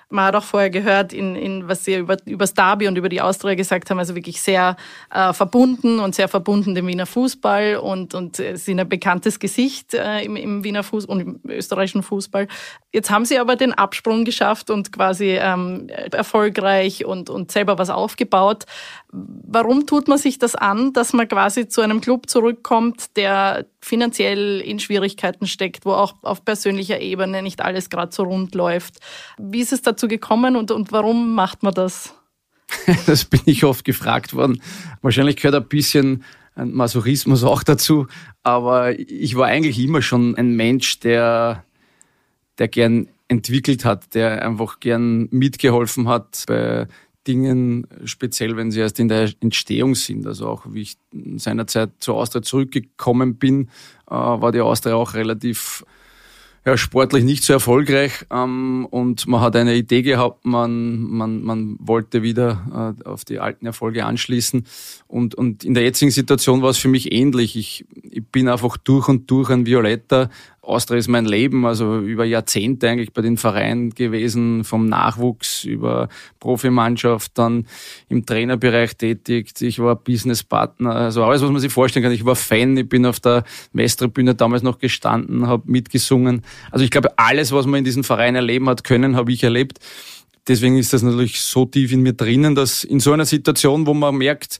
Man 0.10 0.26
hat 0.26 0.36
auch 0.36 0.44
vorher 0.44 0.70
gehört, 0.70 1.12
in, 1.12 1.36
in 1.36 1.68
was 1.68 1.84
Sie 1.84 1.96
über, 1.96 2.18
über 2.26 2.44
das 2.44 2.54
Derby 2.54 2.88
und 2.88 2.98
über 2.98 3.10
die 3.10 3.22
Austria 3.22 3.56
gesagt 3.56 3.90
haben, 3.90 4.00
also 4.00 4.16
wirklich 4.16 4.42
sehr 4.42 4.78
äh, 5.14 5.34
verbunden 5.34 6.00
und 6.00 6.16
sehr 6.16 6.30
verbunden 6.30 6.76
dem 6.76 6.88
Wiener 6.88 7.06
Fußball 7.06 7.76
und, 7.78 8.14
und 8.14 8.40
äh, 8.40 8.56
sind 8.56 8.80
ein 8.80 8.88
bekanntes 8.88 9.40
Gesicht 9.40 9.94
äh, 9.94 10.22
im, 10.22 10.38
im 10.38 10.64
Wiener 10.64 10.84
Fußball 10.84 11.18
und 11.18 11.22
im 11.22 11.40
österreichischen 11.52 12.04
Fußball. 12.04 12.48
Jetzt 12.94 13.10
haben 13.10 13.26
Sie 13.26 13.38
aber 13.38 13.58
den 13.58 13.74
Absprung 13.74 14.24
geschafft 14.24 14.70
und 14.70 14.94
quasi 14.94 15.38
ähm, 15.40 15.90
erfolgreich 15.90 17.04
und, 17.04 17.30
und 17.30 17.52
selber 17.52 17.78
was 17.78 17.90
aufgebaut. 17.90 18.66
Warum 19.10 19.88
tut 19.88 20.10
man 20.10 20.18
sich 20.18 20.38
das 20.38 20.56
an, 20.56 20.92
dass 20.92 21.14
man 21.14 21.28
quasi 21.28 21.68
zu 21.68 21.82
einem 21.82 22.02
Club 22.02 22.30
zurückkommt, 22.30 23.16
der 23.16 23.66
finanziell 23.82 24.60
in 24.60 24.80
Schwierigkeiten 24.80 25.48
steckt, 25.48 25.86
wo 25.86 25.94
auch 25.94 26.16
auf 26.24 26.44
persönlicher 26.44 27.00
Ebene 27.00 27.42
nicht 27.42 27.62
alles 27.62 27.90
gerade 27.90 28.14
so 28.14 28.24
rund 28.24 28.54
läuft? 28.54 29.00
Wie 29.38 29.62
ist 29.62 29.72
es 29.72 29.82
dazu 29.82 30.08
gekommen 30.08 30.58
und, 30.58 30.72
und 30.72 30.92
warum 30.92 31.36
macht 31.36 31.64
man 31.64 31.74
das? 31.74 32.14
Das 33.06 33.24
bin 33.24 33.42
ich 33.46 33.64
oft 33.64 33.86
gefragt 33.86 34.34
worden. 34.34 34.62
Wahrscheinlich 35.02 35.38
gehört 35.38 35.56
ein 35.56 35.70
bisschen 35.70 36.26
ein 36.56 36.74
Masochismus 36.74 37.44
auch 37.44 37.64
dazu, 37.64 38.08
aber 38.44 39.00
ich 39.00 39.36
war 39.36 39.48
eigentlich 39.48 39.80
immer 39.80 40.02
schon 40.02 40.36
ein 40.36 40.56
Mensch, 40.56 41.00
der 41.00 41.64
der 42.58 42.68
gern 42.68 43.08
entwickelt 43.28 43.86
hat, 43.86 44.16
der 44.16 44.46
einfach 44.46 44.80
gern 44.80 45.28
mitgeholfen 45.32 46.08
hat 46.08 46.44
bei 46.48 46.88
Dingen, 47.28 47.88
speziell 48.06 48.56
wenn 48.58 48.72
sie 48.72 48.80
erst 48.80 49.00
in 49.00 49.08
der 49.08 49.32
Entstehung 49.42 49.96
sind. 49.96 50.26
Also 50.26 50.48
auch 50.48 50.66
wie 50.70 50.82
ich 50.82 50.98
seinerzeit 51.38 51.92
zur 52.00 52.16
Austria 52.16 52.42
zurückgekommen 52.42 53.36
bin, 53.36 53.70
äh, 54.10 54.14
war 54.14 54.52
die 54.52 54.62
Austria 54.62 54.96
auch 54.96 55.14
relativ 55.14 55.84
ja, 56.68 56.76
sportlich 56.76 57.24
nicht 57.24 57.46
so 57.46 57.54
erfolgreich 57.54 58.26
ähm, 58.30 58.86
und 58.92 59.26
man 59.26 59.40
hat 59.40 59.56
eine 59.56 59.74
Idee 59.74 60.02
gehabt, 60.02 60.44
man, 60.44 61.00
man, 61.00 61.42
man 61.42 61.78
wollte 61.80 62.24
wieder 62.24 62.96
äh, 63.00 63.08
auf 63.08 63.24
die 63.24 63.40
alten 63.40 63.66
Erfolge 63.66 64.06
anschließen 64.06 64.66
und, 65.08 65.34
und 65.34 65.64
in 65.64 65.74
der 65.74 65.84
jetzigen 65.84 66.12
Situation 66.12 66.62
war 66.62 66.72
es 66.72 66.78
für 66.78 66.90
mich 66.90 67.14
ähnlich. 67.14 67.56
Ich, 67.56 67.86
ich 68.04 68.26
bin 68.26 68.50
einfach 68.50 68.76
durch 68.76 69.08
und 69.08 69.32
durch 69.32 69.50
ein 69.50 69.66
Violetter, 69.66 70.30
Austria 70.68 70.98
ist 70.98 71.08
mein 71.08 71.26
Leben, 71.26 71.66
also 71.66 72.00
über 72.00 72.26
Jahrzehnte 72.26 72.90
eigentlich 72.90 73.14
bei 73.14 73.22
den 73.22 73.38
Vereinen 73.38 73.92
gewesen, 73.92 74.64
vom 74.64 74.88
Nachwuchs 74.88 75.64
über 75.64 76.10
Profimannschaft, 76.40 77.38
dann 77.38 77.68
im 78.10 78.26
Trainerbereich 78.26 78.98
tätig. 78.98 79.54
Ich 79.62 79.80
war 79.80 79.96
Businesspartner, 79.96 80.94
also 80.94 81.24
alles, 81.24 81.42
was 81.42 81.52
man 81.52 81.62
sich 81.62 81.72
vorstellen 81.72 82.04
kann. 82.04 82.12
Ich 82.12 82.26
war 82.26 82.36
Fan, 82.36 82.76
ich 82.76 82.90
bin 82.90 83.06
auf 83.06 83.20
der 83.20 83.44
Westtribüne 83.72 84.36
damals 84.36 84.62
noch 84.62 84.80
gestanden, 84.80 85.48
habe 85.48 85.64
mitgesungen. 85.72 86.44
Also 86.70 86.84
ich 86.84 86.92
glaube, 86.92 87.18
alles, 87.18 87.52
was 87.54 87.66
man 87.66 87.80
in 87.80 87.86
diesem 87.86 88.04
Verein 88.04 88.36
erleben 88.36 88.68
hat 88.68 88.84
können, 88.84 89.16
habe 89.16 89.32
ich 89.32 89.44
erlebt. 89.44 89.80
Deswegen 90.48 90.78
ist 90.78 90.94
das 90.94 91.02
natürlich 91.02 91.42
so 91.42 91.66
tief 91.66 91.92
in 91.92 92.02
mir 92.02 92.14
drinnen, 92.14 92.56
dass 92.56 92.84
in 92.84 93.00
so 93.00 93.14
einer 93.14 93.26
Situation, 93.26 93.86
wo 93.86 93.94
man 93.94 94.16
merkt, 94.16 94.60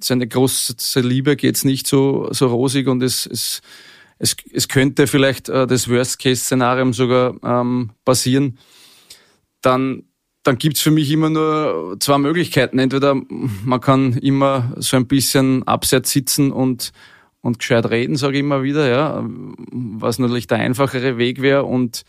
seine 0.00 0.26
große 0.26 1.00
Liebe 1.00 1.36
geht's 1.36 1.64
nicht 1.64 1.86
so, 1.86 2.28
so 2.32 2.48
rosig 2.48 2.88
und 2.88 3.02
es, 3.02 3.26
es 3.26 3.62
es, 4.18 4.36
es 4.52 4.68
könnte 4.68 5.06
vielleicht 5.06 5.48
äh, 5.48 5.66
das 5.66 5.88
Worst-Case-Szenario 5.88 6.92
sogar 6.92 7.34
ähm, 7.42 7.90
passieren, 8.04 8.58
dann, 9.60 10.04
dann 10.42 10.58
gibt's 10.58 10.80
für 10.80 10.90
mich 10.90 11.10
immer 11.10 11.30
nur 11.30 11.96
zwei 12.00 12.18
Möglichkeiten. 12.18 12.78
Entweder 12.78 13.14
man 13.28 13.80
kann 13.80 14.12
immer 14.14 14.74
so 14.76 14.96
ein 14.96 15.06
bisschen 15.06 15.66
abseits 15.66 16.10
sitzen 16.12 16.52
und, 16.52 16.92
und 17.40 17.58
gescheit 17.58 17.90
reden, 17.90 18.16
sage 18.16 18.34
ich 18.34 18.40
immer 18.40 18.62
wieder, 18.62 18.88
ja, 18.88 19.24
was 19.26 20.18
natürlich 20.18 20.46
der 20.46 20.58
einfachere 20.58 21.18
Weg 21.18 21.40
wäre 21.42 21.64
und, 21.64 22.04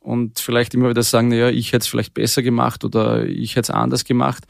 und 0.00 0.38
vielleicht 0.38 0.74
immer 0.74 0.90
wieder 0.90 1.02
sagen, 1.02 1.28
naja, 1.28 1.48
ich 1.48 1.72
hätte 1.72 1.82
es 1.82 1.88
vielleicht 1.88 2.14
besser 2.14 2.42
gemacht 2.42 2.84
oder 2.84 3.26
ich 3.26 3.56
hätte 3.56 3.72
es 3.72 3.76
anders 3.76 4.04
gemacht. 4.04 4.44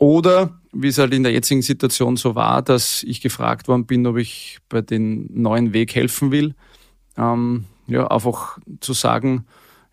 Oder 0.00 0.58
wie 0.72 0.88
es 0.88 0.96
halt 0.96 1.12
in 1.12 1.24
der 1.24 1.32
jetzigen 1.32 1.60
Situation 1.60 2.16
so 2.16 2.34
war, 2.34 2.62
dass 2.62 3.02
ich 3.02 3.20
gefragt 3.20 3.68
worden 3.68 3.84
bin, 3.84 4.06
ob 4.06 4.16
ich 4.16 4.58
bei 4.70 4.80
den 4.80 5.28
neuen 5.30 5.74
Weg 5.74 5.94
helfen 5.94 6.32
will. 6.32 6.54
Ähm, 7.18 7.66
ja, 7.86 8.06
einfach 8.06 8.58
zu 8.80 8.94
sagen, 8.94 9.44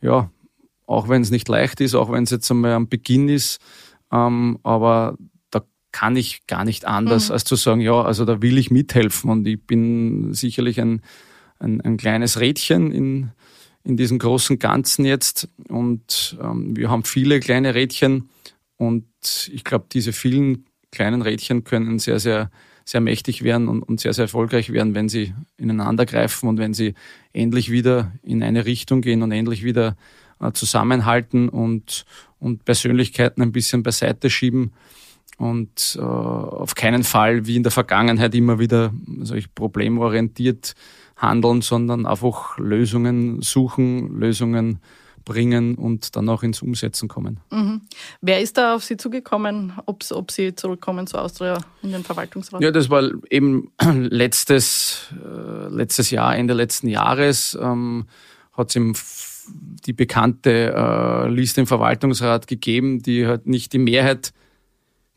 ja, 0.01 0.31
auch 0.85 1.09
wenn 1.09 1.23
es 1.23 1.29
nicht 1.29 1.49
leicht 1.49 1.81
ist, 1.81 1.93
auch 1.93 2.09
wenn 2.09 2.23
es 2.23 2.29
jetzt 2.29 2.49
einmal 2.49 2.71
am 2.71 2.87
Beginn 2.87 3.27
ist, 3.27 3.59
ähm, 4.09 4.59
aber 4.63 5.17
da 5.51 5.63
kann 5.91 6.15
ich 6.15 6.47
gar 6.47 6.63
nicht 6.63 6.85
anders, 6.85 7.27
mhm. 7.27 7.33
als 7.33 7.43
zu 7.43 7.57
sagen, 7.57 7.81
ja, 7.81 8.01
also 8.01 8.23
da 8.23 8.41
will 8.41 8.57
ich 8.57 8.71
mithelfen 8.71 9.29
und 9.29 9.45
ich 9.45 9.61
bin 9.61 10.33
sicherlich 10.33 10.79
ein, 10.79 11.01
ein, 11.59 11.81
ein 11.81 11.97
kleines 11.97 12.39
Rädchen 12.39 12.93
in, 12.93 13.31
in 13.83 13.97
diesem 13.97 14.19
großen 14.19 14.57
Ganzen 14.57 15.03
jetzt 15.03 15.49
und 15.67 16.37
ähm, 16.41 16.77
wir 16.77 16.89
haben 16.89 17.03
viele 17.03 17.41
kleine 17.41 17.75
Rädchen 17.75 18.29
und 18.77 19.05
ich 19.51 19.63
glaube, 19.63 19.85
diese 19.91 20.13
vielen 20.13 20.65
kleinen 20.91 21.21
Rädchen 21.21 21.63
können 21.63 21.99
sehr, 21.99 22.19
sehr, 22.19 22.49
sehr 22.85 23.01
mächtig 23.01 23.43
werden 23.43 23.67
und, 23.67 23.83
und 23.83 23.99
sehr, 23.99 24.13
sehr 24.13 24.23
erfolgreich 24.23 24.71
werden, 24.71 24.95
wenn 24.95 25.09
sie 25.09 25.33
ineinander 25.57 26.05
greifen 26.05 26.47
und 26.47 26.57
wenn 26.57 26.73
sie 26.73 26.93
endlich 27.33 27.71
wieder 27.71 28.13
in 28.23 28.43
eine 28.43 28.65
Richtung 28.65 29.01
gehen 29.01 29.23
und 29.23 29.31
endlich 29.31 29.63
wieder 29.63 29.97
äh, 30.39 30.51
zusammenhalten 30.53 31.49
und, 31.49 32.05
und 32.39 32.65
Persönlichkeiten 32.65 33.41
ein 33.41 33.51
bisschen 33.51 33.83
beiseite 33.83 34.29
schieben. 34.29 34.71
Und 35.37 35.97
äh, 35.99 36.01
auf 36.01 36.73
keinen 36.73 37.03
Fall 37.03 37.45
wie 37.45 37.57
in 37.57 37.63
der 37.63 37.71
Vergangenheit 37.71 38.33
immer 38.33 38.57
wieder 38.57 38.93
ich 39.35 39.53
problemorientiert 39.53 40.73
handeln, 41.15 41.61
sondern 41.61 42.05
einfach 42.05 42.57
Lösungen 42.57 43.41
suchen, 43.41 44.19
Lösungen 44.19 44.79
bringen 45.27 45.75
und 45.75 46.15
dann 46.15 46.29
auch 46.29 46.41
ins 46.41 46.61
Umsetzen 46.61 47.09
kommen. 47.09 47.41
Mhm. 47.51 47.81
Wer 48.21 48.39
ist 48.39 48.57
da 48.57 48.75
auf 48.75 48.85
Sie 48.85 48.95
zugekommen, 48.95 49.73
ob, 49.85 50.01
ob 50.11 50.31
Sie 50.31 50.55
zurückkommen 50.55 51.05
zu 51.05 51.17
Austria 51.17 51.59
in 51.83 51.91
den 51.91 52.05
Verwaltungsrat? 52.05 52.61
Ja, 52.61 52.71
das 52.71 52.89
war 52.89 53.11
eben 53.29 53.69
letztes, 53.83 55.09
äh, 55.11 55.67
letztes 55.67 56.11
Jahr, 56.11 56.33
Ende 56.37 56.53
letzten 56.53 56.87
Jahres, 56.87 57.57
ähm, 57.61 58.05
hat 58.53 58.73
es 58.73 59.43
die 59.85 59.93
bekannte 59.93 60.73
äh, 60.73 61.27
Liste 61.29 61.59
im 61.59 61.67
Verwaltungsrat 61.67 62.47
gegeben, 62.47 63.01
die 63.01 63.27
halt 63.27 63.47
nicht 63.47 63.73
die 63.73 63.79
Mehrheit 63.79 64.31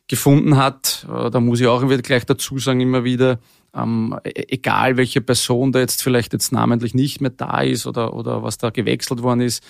gefunden 0.09 0.57
hat. 0.57 1.07
Äh, 1.09 1.31
da 1.31 1.39
muss 1.39 1.61
ich 1.61 1.69
auch 1.69 1.87
gleich 2.03 2.27
dazu 2.27 2.59
sagen, 2.59 2.81
immer 2.81 3.05
wieder, 3.05 3.39
ähm, 3.75 4.19
e-, 4.25 4.31
egal 4.49 4.97
welche 4.97 5.21
Person 5.21 5.73
da 5.73 5.79
jetzt 5.79 6.03
vielleicht 6.03 6.33
jetzt 6.33 6.53
namentlich 6.53 6.95
nicht 6.95 7.21
mehr 7.21 7.31
da 7.31 7.61
ist 7.61 7.87
oder, 7.87 8.15
oder 8.15 8.43
was 8.43 8.59
da 8.59 8.71
gewechselt 8.71 9.23
worden 9.23 9.41
ist, 9.41 9.63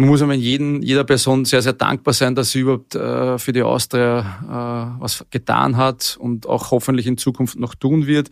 man 0.00 0.08
muss 0.08 0.22
aber 0.22 0.32
jeden, 0.32 0.80
jeder 0.80 1.04
Person 1.04 1.44
sehr, 1.44 1.60
sehr 1.60 1.74
dankbar 1.74 2.14
sein, 2.14 2.34
dass 2.34 2.52
sie 2.52 2.60
überhaupt 2.60 2.94
äh, 2.94 3.38
für 3.38 3.52
die 3.52 3.62
Austria 3.62 4.96
äh, 4.96 5.00
was 5.00 5.26
getan 5.30 5.76
hat 5.76 6.16
und 6.18 6.46
auch 6.46 6.70
hoffentlich 6.70 7.06
in 7.06 7.18
Zukunft 7.18 7.58
noch 7.58 7.74
tun 7.74 8.06
wird. 8.06 8.30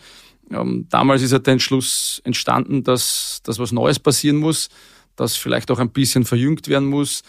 Ähm, 0.51 0.87
damals 0.89 1.21
ist 1.21 1.33
ja 1.33 1.39
der 1.39 1.53
Entschluss 1.53 2.23
entstanden, 2.25 2.85
dass, 2.85 3.41
dass 3.45 3.59
was 3.59 3.73
Neues 3.73 3.99
passieren 3.99 4.39
muss, 4.39 4.71
dass 5.15 5.37
vielleicht 5.37 5.71
auch 5.71 5.79
ein 5.79 5.91
bisschen 5.91 6.25
verjüngt 6.25 6.69
werden 6.69 6.89
muss, 6.89 7.23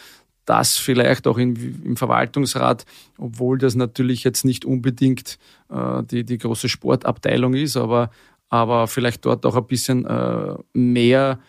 dass 0.46 0.78
vielleicht 0.78 1.28
auch 1.28 1.38
in, 1.38 1.84
im 1.84 1.98
Verwaltungsrat, 1.98 2.86
obwohl 3.18 3.58
das 3.58 3.76
natürlich 3.76 4.24
jetzt 4.24 4.46
nicht 4.46 4.64
unbedingt 4.64 5.38
äh, 5.70 6.02
die, 6.04 6.24
die 6.24 6.38
große 6.38 6.70
Sportabteilung 6.70 7.56
ist, 7.56 7.76
aber, 7.76 8.10
aber 8.48 8.88
vielleicht 8.88 9.26
dort 9.26 9.46
auch 9.46 9.58
ein 9.58 9.68
bisschen 9.68 10.06
äh, 10.06 10.56
mehr 10.72 11.40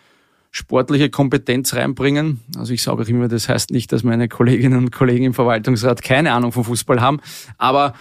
sportliche 0.51 1.09
Kompetenz 1.09 1.73
reinbringen. 1.73 2.41
Also 2.57 2.73
ich 2.73 2.83
sage 2.83 3.01
auch 3.01 3.07
immer, 3.07 3.29
das 3.29 3.47
heißt 3.47 3.71
nicht, 3.71 3.91
dass 3.91 4.03
meine 4.03 4.27
Kolleginnen 4.27 4.77
und 4.77 4.91
Kollegen 4.91 5.25
im 5.25 5.33
Verwaltungsrat 5.33 6.01
keine 6.03 6.33
Ahnung 6.33 6.51
vom 6.51 6.65
Fußball 6.65 6.99
haben. 6.99 7.21
Aber 7.57 7.93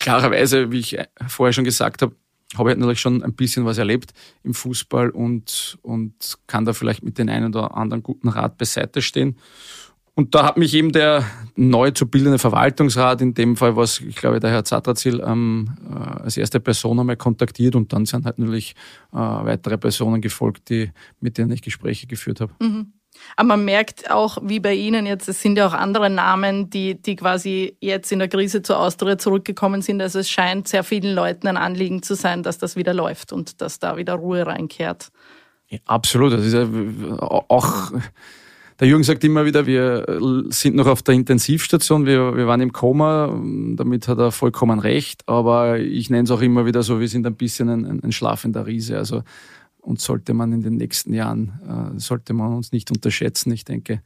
klarerweise, 0.00 0.72
wie 0.72 0.80
ich 0.80 0.98
vorher 1.28 1.52
schon 1.52 1.64
gesagt 1.64 2.02
habe, 2.02 2.16
habe 2.56 2.70
ich 2.70 2.76
natürlich 2.76 3.00
schon 3.00 3.22
ein 3.22 3.34
bisschen 3.34 3.64
was 3.64 3.78
erlebt 3.78 4.12
im 4.42 4.54
Fußball 4.54 5.10
und, 5.10 5.78
und 5.82 6.38
kann 6.46 6.64
da 6.64 6.72
vielleicht 6.72 7.02
mit 7.02 7.18
den 7.18 7.28
einen 7.28 7.54
oder 7.54 7.76
anderen 7.76 8.02
guten 8.02 8.28
Rat 8.28 8.58
beiseite 8.58 9.00
stehen. 9.02 9.38
Und 10.16 10.34
da 10.34 10.46
hat 10.46 10.56
mich 10.56 10.72
eben 10.74 10.92
der 10.92 11.24
neu 11.56 11.90
zu 11.90 12.06
bildende 12.06 12.38
Verwaltungsrat, 12.38 13.20
in 13.20 13.34
dem 13.34 13.56
Fall 13.56 13.76
was, 13.76 14.00
ich 14.00 14.16
glaube, 14.16 14.38
der 14.38 14.50
Herr 14.50 14.64
Zatrazil 14.64 15.20
ähm, 15.26 15.76
äh, 15.90 16.22
als 16.22 16.36
erste 16.36 16.60
Person 16.60 17.00
einmal 17.00 17.16
kontaktiert 17.16 17.74
und 17.74 17.92
dann 17.92 18.06
sind 18.06 18.24
halt 18.24 18.38
natürlich 18.38 18.74
äh, 19.12 19.16
weitere 19.16 19.76
Personen 19.76 20.20
gefolgt, 20.20 20.68
die, 20.68 20.90
mit 21.20 21.36
denen 21.36 21.50
ich 21.50 21.62
Gespräche 21.62 22.06
geführt 22.06 22.40
habe. 22.40 22.52
Mhm. 22.60 22.92
Aber 23.36 23.48
man 23.48 23.64
merkt 23.64 24.10
auch, 24.10 24.38
wie 24.42 24.60
bei 24.60 24.74
Ihnen 24.74 25.06
jetzt, 25.06 25.28
es 25.28 25.40
sind 25.40 25.56
ja 25.56 25.66
auch 25.68 25.72
andere 25.72 26.10
Namen, 26.10 26.70
die, 26.70 27.00
die 27.00 27.16
quasi 27.16 27.76
jetzt 27.80 28.10
in 28.10 28.18
der 28.18 28.28
Krise 28.28 28.62
zur 28.62 28.78
Austria 28.78 29.18
zurückgekommen 29.18 29.82
sind. 29.82 30.02
Also 30.02 30.18
es 30.18 30.30
scheint 30.30 30.68
sehr 30.68 30.82
vielen 30.82 31.14
Leuten 31.14 31.46
ein 31.46 31.56
Anliegen 31.56 32.02
zu 32.02 32.14
sein, 32.14 32.42
dass 32.42 32.58
das 32.58 32.74
wieder 32.76 32.92
läuft 32.92 33.32
und 33.32 33.60
dass 33.60 33.78
da 33.78 33.96
wieder 33.96 34.14
Ruhe 34.14 34.46
reinkehrt. 34.46 35.10
Ja, 35.68 35.78
absolut. 35.86 36.32
Das 36.32 36.44
ist 36.44 36.54
ja 36.54 36.66
auch 37.20 37.92
der 38.80 38.88
Jürgen 38.88 39.04
sagt 39.04 39.22
immer 39.24 39.44
wieder, 39.44 39.66
wir 39.66 40.04
sind 40.50 40.76
noch 40.76 40.86
auf 40.86 41.02
der 41.02 41.14
Intensivstation, 41.14 42.06
wir, 42.06 42.36
wir 42.36 42.46
waren 42.46 42.60
im 42.60 42.72
Koma, 42.72 43.40
damit 43.76 44.08
hat 44.08 44.18
er 44.18 44.32
vollkommen 44.32 44.78
recht, 44.78 45.22
aber 45.26 45.78
ich 45.78 46.10
nenne 46.10 46.24
es 46.24 46.30
auch 46.30 46.42
immer 46.42 46.66
wieder 46.66 46.82
so, 46.82 47.00
wir 47.00 47.08
sind 47.08 47.26
ein 47.26 47.36
bisschen 47.36 47.68
ein, 47.68 48.02
ein 48.02 48.12
schlafender 48.12 48.66
Riese. 48.66 48.98
Also 48.98 49.22
uns 49.80 50.04
sollte 50.04 50.34
man 50.34 50.52
in 50.52 50.62
den 50.62 50.76
nächsten 50.76 51.12
Jahren, 51.12 51.94
äh, 51.96 52.00
sollte 52.00 52.32
man 52.32 52.54
uns 52.54 52.72
nicht 52.72 52.90
unterschätzen. 52.90 53.52
Ich 53.52 53.64
denke, 53.64 54.02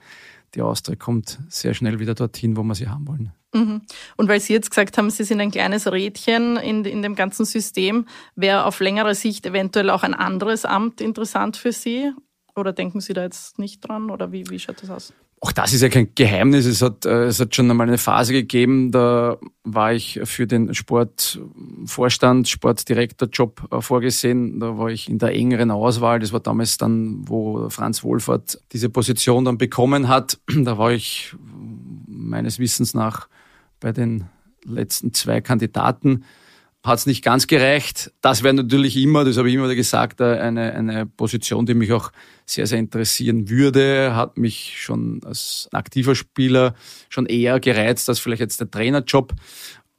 die 0.54 0.62
Austria 0.62 0.96
kommt 0.96 1.38
sehr 1.48 1.74
schnell 1.74 2.00
wieder 2.00 2.14
dorthin, 2.14 2.56
wo 2.56 2.62
wir 2.62 2.74
sie 2.74 2.88
haben 2.88 3.06
wollen. 3.06 3.32
Mhm. 3.54 3.82
Und 4.16 4.28
weil 4.28 4.40
Sie 4.40 4.52
jetzt 4.52 4.70
gesagt 4.70 4.98
haben, 4.98 5.10
Sie 5.10 5.24
sind 5.24 5.40
ein 5.40 5.50
kleines 5.50 5.90
Rädchen 5.90 6.56
in, 6.56 6.84
in 6.84 7.02
dem 7.02 7.14
ganzen 7.14 7.46
System, 7.46 8.06
wäre 8.36 8.64
auf 8.64 8.80
längere 8.80 9.14
Sicht 9.14 9.46
eventuell 9.46 9.90
auch 9.90 10.02
ein 10.02 10.14
anderes 10.14 10.64
Amt 10.64 11.00
interessant 11.00 11.56
für 11.56 11.72
Sie? 11.72 12.12
Oder 12.58 12.72
denken 12.72 13.00
Sie 13.00 13.12
da 13.12 13.22
jetzt 13.22 13.58
nicht 13.58 13.80
dran? 13.80 14.10
Oder 14.10 14.32
wie, 14.32 14.48
wie 14.50 14.58
schaut 14.58 14.82
das 14.82 14.90
aus? 14.90 15.12
Auch 15.40 15.52
das 15.52 15.72
ist 15.72 15.82
ja 15.82 15.88
kein 15.88 16.14
Geheimnis. 16.16 16.66
Es 16.66 16.82
hat, 16.82 17.06
äh, 17.06 17.26
es 17.26 17.38
hat 17.38 17.54
schon 17.54 17.70
einmal 17.70 17.86
eine 17.86 17.98
Phase 17.98 18.32
gegeben, 18.32 18.90
da 18.90 19.38
war 19.62 19.92
ich 19.92 20.20
für 20.24 20.48
den 20.48 20.74
Sportvorstand, 20.74 22.48
Sportdirektorjob 22.48 23.68
äh, 23.72 23.80
vorgesehen. 23.80 24.58
Da 24.58 24.76
war 24.78 24.88
ich 24.88 25.08
in 25.08 25.18
der 25.18 25.34
engeren 25.34 25.70
Auswahl. 25.70 26.18
Das 26.18 26.32
war 26.32 26.40
damals 26.40 26.76
dann, 26.76 27.28
wo 27.28 27.68
Franz 27.70 28.02
Wohlfahrt 28.02 28.60
diese 28.72 28.90
Position 28.90 29.44
dann 29.44 29.58
bekommen 29.58 30.08
hat. 30.08 30.38
Da 30.68 30.76
war 30.76 30.90
ich 30.90 31.34
meines 32.06 32.58
Wissens 32.58 32.92
nach 32.92 33.28
bei 33.80 33.92
den 33.92 34.24
letzten 34.64 35.14
zwei 35.14 35.40
Kandidaten. 35.40 36.24
Hat 36.84 37.00
es 37.00 37.06
nicht 37.06 37.24
ganz 37.24 37.46
gereicht. 37.46 38.12
Das 38.20 38.42
wäre 38.42 38.54
natürlich 38.54 38.96
immer, 38.96 39.24
das 39.24 39.36
habe 39.36 39.48
ich 39.48 39.54
immer 39.54 39.74
gesagt, 39.74 40.20
eine, 40.20 40.74
eine 40.74 41.06
Position, 41.06 41.66
die 41.66 41.74
mich 41.74 41.92
auch 41.92 42.12
sehr, 42.46 42.66
sehr 42.66 42.78
interessieren 42.78 43.48
würde. 43.48 44.14
Hat 44.14 44.38
mich 44.38 44.76
schon 44.78 45.20
als 45.24 45.68
aktiver 45.72 46.14
Spieler 46.14 46.74
schon 47.08 47.26
eher 47.26 47.60
gereizt 47.60 48.08
als 48.08 48.20
vielleicht 48.20 48.40
jetzt 48.40 48.60
der 48.60 48.70
Trainerjob. 48.70 49.34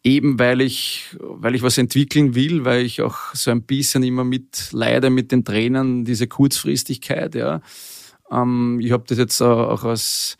Eben 0.01 0.39
weil 0.39 0.61
ich, 0.61 1.17
weil 1.19 1.55
ich 1.55 1.61
was 1.61 1.77
entwickeln 1.77 2.33
will, 2.33 2.63
weil 2.63 2.85
ich 2.85 3.01
auch 3.01 3.17
so 3.33 3.51
ein 3.51 3.63
bisschen 3.63 4.01
immer 4.01 4.23
mitleide 4.23 5.09
mit 5.09 5.33
den 5.33 5.43
Trainern, 5.43 6.05
diese 6.05 6.27
Kurzfristigkeit, 6.27 7.35
ja. 7.35 7.61
Ähm, 8.31 8.79
ich 8.81 8.91
habe 8.91 9.03
das 9.07 9.17
jetzt 9.17 9.41
auch 9.41 9.83
als 9.83 10.37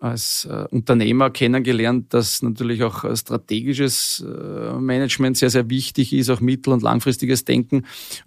als 0.00 0.44
äh, 0.44 0.64
Unternehmer 0.70 1.30
kennengelernt, 1.30 2.14
dass 2.14 2.42
natürlich 2.42 2.82
auch 2.82 3.04
äh, 3.04 3.16
strategisches 3.16 4.24
äh, 4.26 4.72
Management 4.74 5.36
sehr, 5.36 5.50
sehr 5.50 5.68
wichtig 5.70 6.12
ist, 6.12 6.30
auch 6.30 6.40
mittel- 6.40 6.72
und 6.72 6.82
langfristiges 6.82 7.44
Denken. 7.44 7.84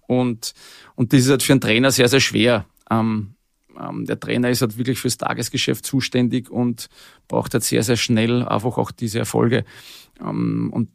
Und, 0.08 0.54
und 0.96 1.14
das 1.14 1.22
ist 1.22 1.30
halt 1.30 1.44
für 1.44 1.54
einen 1.54 1.62
Trainer 1.62 1.92
sehr, 1.92 2.10
sehr 2.10 2.20
schwer. 2.20 2.66
Ähm, 2.90 3.36
ähm, 3.80 4.06
der 4.06 4.20
Trainer 4.20 4.50
ist 4.50 4.62
halt 4.62 4.78
wirklich 4.78 5.00
fürs 5.00 5.18
Tagesgeschäft 5.18 5.86
zuständig 5.86 6.50
und 6.50 6.90
braucht 7.28 7.54
halt 7.54 7.64
sehr, 7.64 7.84
sehr 7.84 7.98
schnell 7.98 8.44
einfach 8.44 8.78
auch 8.78 8.92
diese 8.92 9.20
Erfolge. 9.20 9.64
Ähm, 10.20 10.72
und 10.74 10.90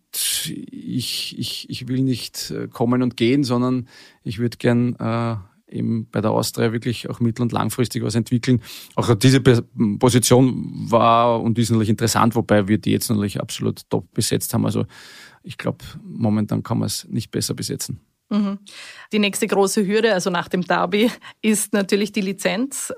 ich, 0.71 1.39
ich, 1.39 1.71
ich 1.71 1.89
will 1.89 2.03
nicht 2.03 2.51
äh, 2.51 2.69
kommen 2.69 3.03
und 3.03 3.17
gehen, 3.17 3.45
sondern 3.45 3.89
ich 4.23 4.39
würde 4.39 4.59
gern 4.59 4.95
äh, 4.97 5.37
eben 5.69 6.09
bei 6.11 6.21
der 6.21 6.31
Austria 6.31 6.73
wirklich 6.73 7.09
auch 7.11 7.21
mittel- 7.21 7.43
und 7.43 7.53
langfristig 7.53 8.03
was 8.03 8.15
entwickeln. 8.15 8.63
Auch 8.95 9.15
diese 9.15 9.41
Position 9.41 10.91
war 10.91 11.43
und 11.43 11.59
ist 11.59 11.71
natürlich 11.71 11.89
interessant, 11.89 12.35
wobei 12.35 12.69
wir 12.69 12.79
die 12.79 12.93
jetzt 12.93 13.09
natürlich 13.09 13.41
absolut 13.41 13.83
top 13.91 14.13
besetzt 14.15 14.55
haben. 14.55 14.65
Also 14.65 14.87
ich 15.43 15.59
glaube, 15.59 15.85
momentan 16.05 16.63
kann 16.63 16.79
man 16.79 16.87
es 16.87 17.07
nicht 17.09 17.31
besser 17.31 17.55
besetzen. 17.55 18.01
Mhm. 18.29 18.59
Die 19.13 19.21
nächste 19.21 19.47
große 19.47 19.87
Hürde, 19.87 20.13
also 20.13 20.31
nach 20.31 20.49
dem 20.49 20.63
Derby, 20.63 21.11
ist 21.43 21.73
natürlich 21.73 22.11
die 22.11 22.21
Lizenz. 22.21 22.93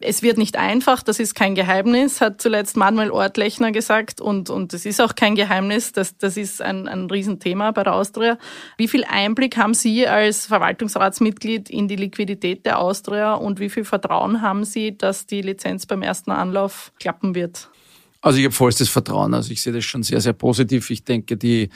Es 0.00 0.22
wird 0.22 0.38
nicht 0.38 0.56
einfach, 0.56 1.02
das 1.02 1.20
ist 1.20 1.34
kein 1.34 1.54
Geheimnis, 1.54 2.22
hat 2.22 2.40
zuletzt 2.40 2.78
Manuel 2.78 3.10
Ortlechner 3.10 3.72
gesagt 3.72 4.22
und, 4.22 4.48
und 4.48 4.72
ist 4.72 5.00
auch 5.02 5.14
kein 5.14 5.34
Geheimnis, 5.34 5.92
das, 5.92 6.16
das 6.16 6.38
ist 6.38 6.62
ein, 6.62 6.88
ein 6.88 7.10
Riesenthema 7.10 7.72
bei 7.72 7.82
der 7.82 7.94
Austria. 7.94 8.38
Wie 8.78 8.88
viel 8.88 9.04
Einblick 9.04 9.58
haben 9.58 9.74
Sie 9.74 10.08
als 10.08 10.46
Verwaltungsratsmitglied 10.46 11.68
in 11.68 11.88
die 11.88 11.96
Liquidität 11.96 12.64
der 12.64 12.78
Austria 12.78 13.34
und 13.34 13.60
wie 13.60 13.68
viel 13.68 13.84
Vertrauen 13.84 14.40
haben 14.40 14.64
Sie, 14.64 14.96
dass 14.96 15.26
die 15.26 15.42
Lizenz 15.42 15.84
beim 15.84 16.00
ersten 16.00 16.30
Anlauf 16.30 16.92
klappen 16.98 17.34
wird? 17.34 17.68
Also 18.22 18.38
ich 18.38 18.44
habe 18.46 18.54
vollstes 18.54 18.88
Vertrauen, 18.88 19.34
also 19.34 19.52
ich 19.52 19.60
sehe 19.60 19.74
das 19.74 19.84
schon 19.84 20.04
sehr, 20.04 20.22
sehr 20.22 20.32
positiv. 20.32 20.88
Ich 20.88 21.04
denke, 21.04 21.36
die 21.36 21.68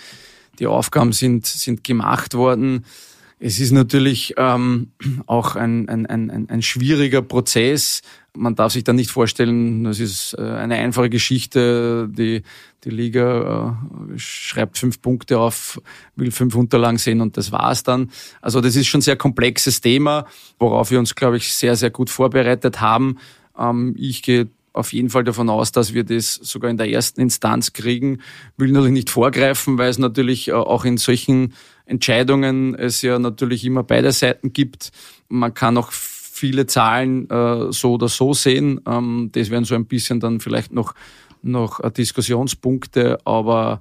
die 0.59 0.67
Aufgaben 0.67 1.13
sind, 1.13 1.47
sind 1.47 1.85
gemacht 1.85 2.35
worden. 2.35 2.85
Es 3.39 3.61
ist 3.61 3.73
natürlich 3.73 4.35
ähm, 4.39 4.93
auch 5.27 5.57
ein, 5.57 5.89
ein, 5.91 6.07
ein, 6.07 6.49
ein 6.49 6.63
schwieriger 6.63 7.21
Prozess. 7.21 8.01
Man 8.35 8.55
darf 8.55 8.73
sich 8.73 8.85
da 8.85 8.95
nicht 8.95 9.11
vorstellen, 9.11 9.85
das 9.85 10.01
ist 10.01 10.35
äh, 10.39 10.43
eine 10.43 10.77
einfache 10.77 11.11
Geschichte. 11.11 12.09
Die, 12.11 12.43
die 12.85 12.91
Liga 12.91 13.79
äh, 14.15 14.19
schreibt 14.19 14.79
fünf 14.79 15.03
Punkte 15.03 15.39
auf, 15.39 15.81
will 16.17 16.31
fünf 16.31 16.55
Unterlagen 16.55 16.97
sehen 16.97 17.21
und 17.21 17.37
das 17.37 17.53
war's 17.53 17.83
dann. 17.83 18.11
Also 18.41 18.63
das 18.63 18.75
ist 18.75 18.87
schon 18.87 19.03
sehr 19.03 19.17
komplexes 19.17 19.83
Thema, 19.83 20.27
worauf 20.59 20.91
wir 20.91 20.99
uns, 20.99 21.15
glaube 21.15 21.37
ich, 21.37 21.53
sehr, 21.53 21.77
sehr 21.77 21.91
gut 21.91 22.09
vorbereitet 22.09 22.81
haben. 22.81 23.19
Ähm, 23.59 23.95
ich 23.99 24.23
gehe 24.23 24.49
auf 24.77 24.93
jeden 24.93 25.11
Fall 25.11 25.25
davon 25.25 25.49
aus, 25.49 25.73
dass 25.73 25.95
wir 25.95 26.05
das 26.05 26.35
sogar 26.35 26.71
in 26.71 26.77
der 26.77 26.91
ersten 26.91 27.21
Instanz 27.21 27.73
kriegen. 27.73 28.21
Will 28.57 28.73
natürlich 28.73 28.93
nicht 28.93 29.11
vorgreifen, 29.11 29.79
weil 29.79 29.89
es 29.89 29.99
natürlich 29.99 30.49
äh, 30.49 30.53
auch 30.53 30.85
in 30.85 30.97
solchen 30.99 31.55
Entscheidungen 31.87 32.75
es 32.75 33.03
ja 33.03 33.19
natürlich 33.19 33.65
immer 33.65 33.83
beide 33.83 34.13
Seiten 34.13 34.53
gibt. 34.53 34.91
Man 35.29 35.55
kann 35.55 35.77
auch 35.79 35.93
viele 35.93 36.67
Zahlen 36.67 37.29
äh, 37.31 37.73
so 37.73 37.95
oder 37.95 38.09
so 38.09 38.35
sehen. 38.35 38.81
Ähm, 38.87 39.31
das 39.33 39.51
wären 39.51 39.65
so 39.65 39.75
ein 39.75 39.87
bisschen 39.87 40.21
dann 40.21 40.41
vielleicht 40.41 40.73
noch, 40.73 40.95
noch 41.43 41.81
äh, 41.81 41.91
Diskussionspunkte, 41.91 43.19
aber 43.25 43.81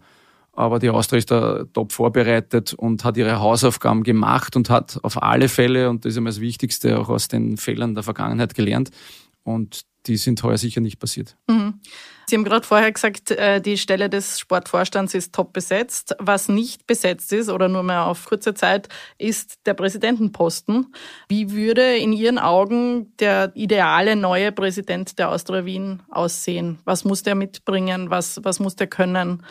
aber 0.57 0.79
die 0.79 0.89
Austria 0.89 1.17
ist 1.17 1.31
da 1.31 1.65
top 1.73 1.91
vorbereitet 1.91 2.73
und 2.73 3.03
hat 3.03 3.17
ihre 3.17 3.41
Hausaufgaben 3.41 4.03
gemacht 4.03 4.55
und 4.55 4.69
hat 4.69 4.97
auf 5.03 5.21
alle 5.21 5.49
Fälle, 5.49 5.89
und 5.89 6.05
das 6.05 6.11
ist 6.11 6.17
immer 6.17 6.29
das 6.29 6.39
Wichtigste, 6.39 6.97
auch 6.97 7.09
aus 7.09 7.27
den 7.27 7.57
Fehlern 7.57 7.93
der 7.93 8.03
Vergangenheit 8.03 8.55
gelernt. 8.55 8.89
Und 9.43 9.81
die 10.07 10.17
sind 10.17 10.41
heuer 10.43 10.57
sicher 10.57 10.81
nicht 10.81 10.99
passiert. 10.99 11.35
Mhm. 11.47 11.79
Sie 12.27 12.35
haben 12.35 12.43
gerade 12.43 12.65
vorher 12.65 12.91
gesagt, 12.91 13.31
äh, 13.31 13.61
die 13.61 13.77
Stelle 13.77 14.09
des 14.09 14.39
Sportvorstands 14.39 15.13
ist 15.13 15.33
top 15.33 15.53
besetzt. 15.53 16.15
Was 16.17 16.49
nicht 16.49 16.87
besetzt 16.87 17.31
ist 17.33 17.49
oder 17.49 17.69
nur 17.69 17.83
mehr 17.83 18.05
auf 18.05 18.25
kurze 18.25 18.55
Zeit, 18.55 18.89
ist 19.19 19.59
der 19.65 19.75
Präsidentenposten. 19.75 20.93
Wie 21.27 21.51
würde 21.51 21.97
in 21.97 22.13
Ihren 22.13 22.39
Augen 22.39 23.15
der 23.19 23.51
ideale 23.53 24.15
neue 24.15 24.51
Präsident 24.51 25.19
der 25.19 25.29
Austria 25.29 25.65
Wien 25.65 26.01
aussehen? 26.09 26.79
Was 26.83 27.05
muss 27.05 27.21
der 27.21 27.35
mitbringen? 27.35 28.09
Was, 28.09 28.43
was 28.43 28.59
muss 28.59 28.75
der 28.75 28.87
können? 28.87 29.43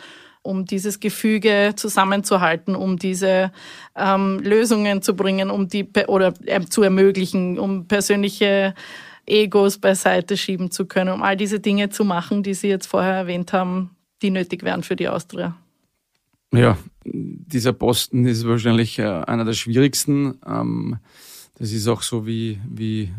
um 0.45 0.65
dieses 0.65 0.99
Gefüge 0.99 1.73
zusammenzuhalten, 1.75 2.75
um 2.75 2.97
diese 2.97 3.51
ähm, 3.95 4.39
Lösungen 4.43 5.01
zu 5.01 5.15
bringen, 5.15 5.49
um 5.49 5.67
die 5.67 5.89
oder 6.05 6.33
äh, 6.45 6.61
zu 6.61 6.83
ermöglichen, 6.83 7.57
um 7.57 7.87
persönliche 7.87 8.75
Egos 9.27 9.77
beiseite 9.77 10.37
schieben 10.37 10.71
zu 10.71 10.85
können, 10.85 11.13
um 11.13 11.23
all 11.23 11.37
diese 11.37 11.59
Dinge 11.59 11.89
zu 11.89 12.05
machen, 12.05 12.43
die 12.43 12.53
Sie 12.53 12.67
jetzt 12.67 12.87
vorher 12.87 13.13
erwähnt 13.13 13.53
haben, 13.53 13.91
die 14.21 14.29
nötig 14.29 14.63
wären 14.63 14.83
für 14.83 14.95
die 14.95 15.07
Austria? 15.07 15.55
Ja, 16.53 16.77
dieser 17.03 17.73
Posten 17.73 18.25
ist 18.25 18.47
wahrscheinlich 18.47 18.99
äh, 18.99 19.03
einer 19.03 19.45
der 19.45 19.53
schwierigsten. 19.53 20.35
Ähm, 20.45 20.97
das 21.57 21.71
ist 21.71 21.87
auch 21.87 22.01
so 22.01 22.25
wie, 22.25 22.59
wie 22.69 23.03
äh, 23.03 23.09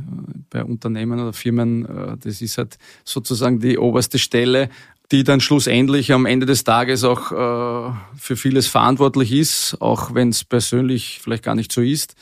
bei 0.50 0.64
Unternehmen 0.64 1.20
oder 1.20 1.32
Firmen. 1.32 1.84
Äh, 1.84 2.16
das 2.18 2.40
ist 2.40 2.58
halt 2.58 2.78
sozusagen 3.04 3.60
die 3.60 3.78
oberste 3.78 4.18
Stelle, 4.18 4.70
die 5.12 5.22
dann 5.22 5.40
schlussendlich 5.40 6.12
am 6.12 6.26
Ende 6.26 6.46
des 6.46 6.64
Tages 6.64 7.04
auch 7.04 7.28
für 8.16 8.36
vieles 8.36 8.66
verantwortlich 8.66 9.30
ist, 9.30 9.76
auch 9.80 10.14
wenn 10.14 10.30
es 10.30 10.42
persönlich 10.42 11.20
vielleicht 11.22 11.44
gar 11.44 11.54
nicht 11.54 11.70
so 11.70 11.80
ist. 11.80 12.16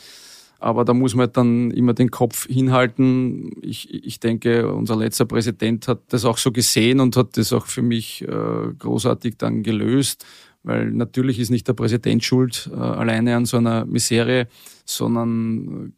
Aber 0.65 0.87
da 0.87 0.95
muss 0.95 1.15
man 1.15 1.31
dann 1.31 1.71
immer 1.73 1.93
den 1.93 2.11
Kopf 2.11 2.47
hinhalten. 2.47 3.51
Ich, 3.61 3.93
ich 3.93 4.19
denke, 4.19 4.73
unser 4.73 4.97
letzter 4.97 5.27
Präsident 5.27 5.87
hat 5.89 6.01
das 6.09 6.25
auch 6.25 6.39
so 6.39 6.53
gesehen 6.53 7.01
und 7.01 7.19
hat 7.19 7.37
das 7.37 7.53
auch 7.53 7.67
für 7.67 7.83
mich 7.83 8.23
äh, 8.23 8.73
großartig 8.79 9.37
dann 9.37 9.63
gelöst. 9.63 10.25
Weil 10.63 10.91
natürlich 10.91 11.39
ist 11.39 11.51
nicht 11.51 11.69
der 11.69 11.75
Präsident 11.75 12.25
schuld 12.25 12.71
äh, 12.73 12.77
alleine 12.77 13.37
an 13.37 13.45
so 13.45 13.59
einer 13.59 13.85
Misere, 13.85 14.49
sondern 14.87 15.93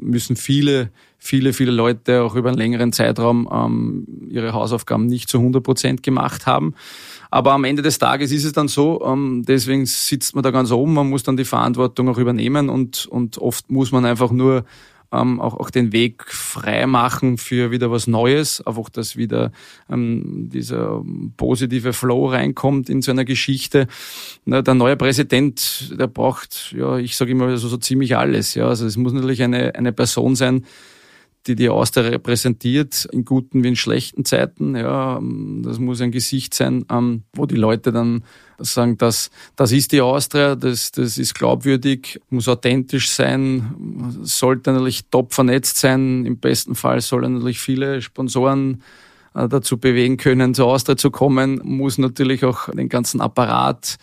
müssen 0.00 0.36
viele, 0.36 0.90
viele, 1.18 1.52
viele 1.52 1.70
Leute 1.70 2.22
auch 2.22 2.34
über 2.34 2.48
einen 2.48 2.58
längeren 2.58 2.92
Zeitraum 2.92 3.48
ähm, 3.52 4.06
ihre 4.30 4.52
Hausaufgaben 4.52 5.06
nicht 5.06 5.28
zu 5.28 5.38
100 5.38 5.62
Prozent 5.62 6.02
gemacht 6.02 6.46
haben. 6.46 6.74
Aber 7.30 7.52
am 7.52 7.64
Ende 7.64 7.82
des 7.82 7.98
Tages 7.98 8.32
ist 8.32 8.44
es 8.44 8.52
dann 8.52 8.68
so, 8.68 9.04
ähm, 9.04 9.44
deswegen 9.46 9.86
sitzt 9.86 10.34
man 10.34 10.42
da 10.42 10.50
ganz 10.50 10.70
oben, 10.70 10.94
man 10.94 11.08
muss 11.08 11.22
dann 11.22 11.36
die 11.36 11.44
Verantwortung 11.44 12.08
auch 12.08 12.18
übernehmen 12.18 12.68
und, 12.68 13.06
und 13.06 13.38
oft 13.38 13.70
muss 13.70 13.92
man 13.92 14.04
einfach 14.04 14.30
nur 14.30 14.64
ähm, 15.12 15.40
auch, 15.40 15.54
auch 15.54 15.70
den 15.70 15.92
Weg 15.92 16.24
frei 16.24 16.86
machen 16.86 17.38
für 17.38 17.70
wieder 17.70 17.90
was 17.90 18.06
Neues, 18.06 18.64
einfach 18.66 18.88
dass 18.88 19.16
wieder 19.16 19.52
ähm, 19.90 20.48
dieser 20.52 21.02
positive 21.36 21.92
Flow 21.92 22.26
reinkommt 22.26 22.88
in 22.88 23.02
so 23.02 23.10
einer 23.10 23.24
Geschichte. 23.24 23.86
Na, 24.44 24.62
der 24.62 24.74
neue 24.74 24.96
Präsident, 24.96 25.94
der 25.98 26.06
braucht, 26.06 26.74
ja, 26.76 26.98
ich 26.98 27.16
sage 27.16 27.32
immer 27.32 27.56
so, 27.56 27.68
so 27.68 27.76
ziemlich 27.76 28.16
alles. 28.16 28.54
Ja, 28.54 28.68
also 28.68 28.86
es 28.86 28.96
muss 28.96 29.12
natürlich 29.12 29.42
eine, 29.42 29.74
eine 29.74 29.92
Person 29.92 30.36
sein, 30.36 30.64
die 31.46 31.54
die 31.54 31.68
Austria 31.70 32.08
repräsentiert, 32.08 33.06
in 33.12 33.24
guten 33.24 33.64
wie 33.64 33.68
in 33.68 33.76
schlechten 33.76 34.24
Zeiten. 34.24 34.76
Ja, 34.76 35.20
das 35.62 35.78
muss 35.78 36.00
ein 36.00 36.10
Gesicht 36.10 36.52
sein, 36.52 36.84
ähm, 36.90 37.22
wo 37.32 37.46
die 37.46 37.56
Leute 37.56 37.92
dann 37.92 38.24
sagen, 38.58 38.98
dass 38.98 39.30
das 39.56 39.72
ist 39.72 39.92
die 39.92 40.02
Austria, 40.02 40.54
das, 40.54 40.92
das 40.92 41.16
ist 41.16 41.34
glaubwürdig, 41.34 42.20
muss 42.28 42.48
authentisch 42.48 43.10
sein, 43.10 43.74
sollte 44.22 44.72
natürlich 44.72 45.06
top 45.10 45.32
vernetzt 45.32 45.78
sein. 45.78 46.26
Im 46.26 46.38
besten 46.38 46.74
Fall 46.74 47.00
soll 47.00 47.24
er 47.24 47.30
natürlich 47.30 47.60
viele 47.60 48.02
Sponsoren 48.02 48.82
äh, 49.34 49.48
dazu 49.48 49.78
bewegen 49.78 50.18
können, 50.18 50.54
zur 50.54 50.66
Austria 50.66 50.96
zu 50.96 51.10
kommen, 51.10 51.60
muss 51.64 51.96
natürlich 51.96 52.44
auch 52.44 52.68
den 52.68 52.90
ganzen 52.90 53.20
Apparat 53.22 53.96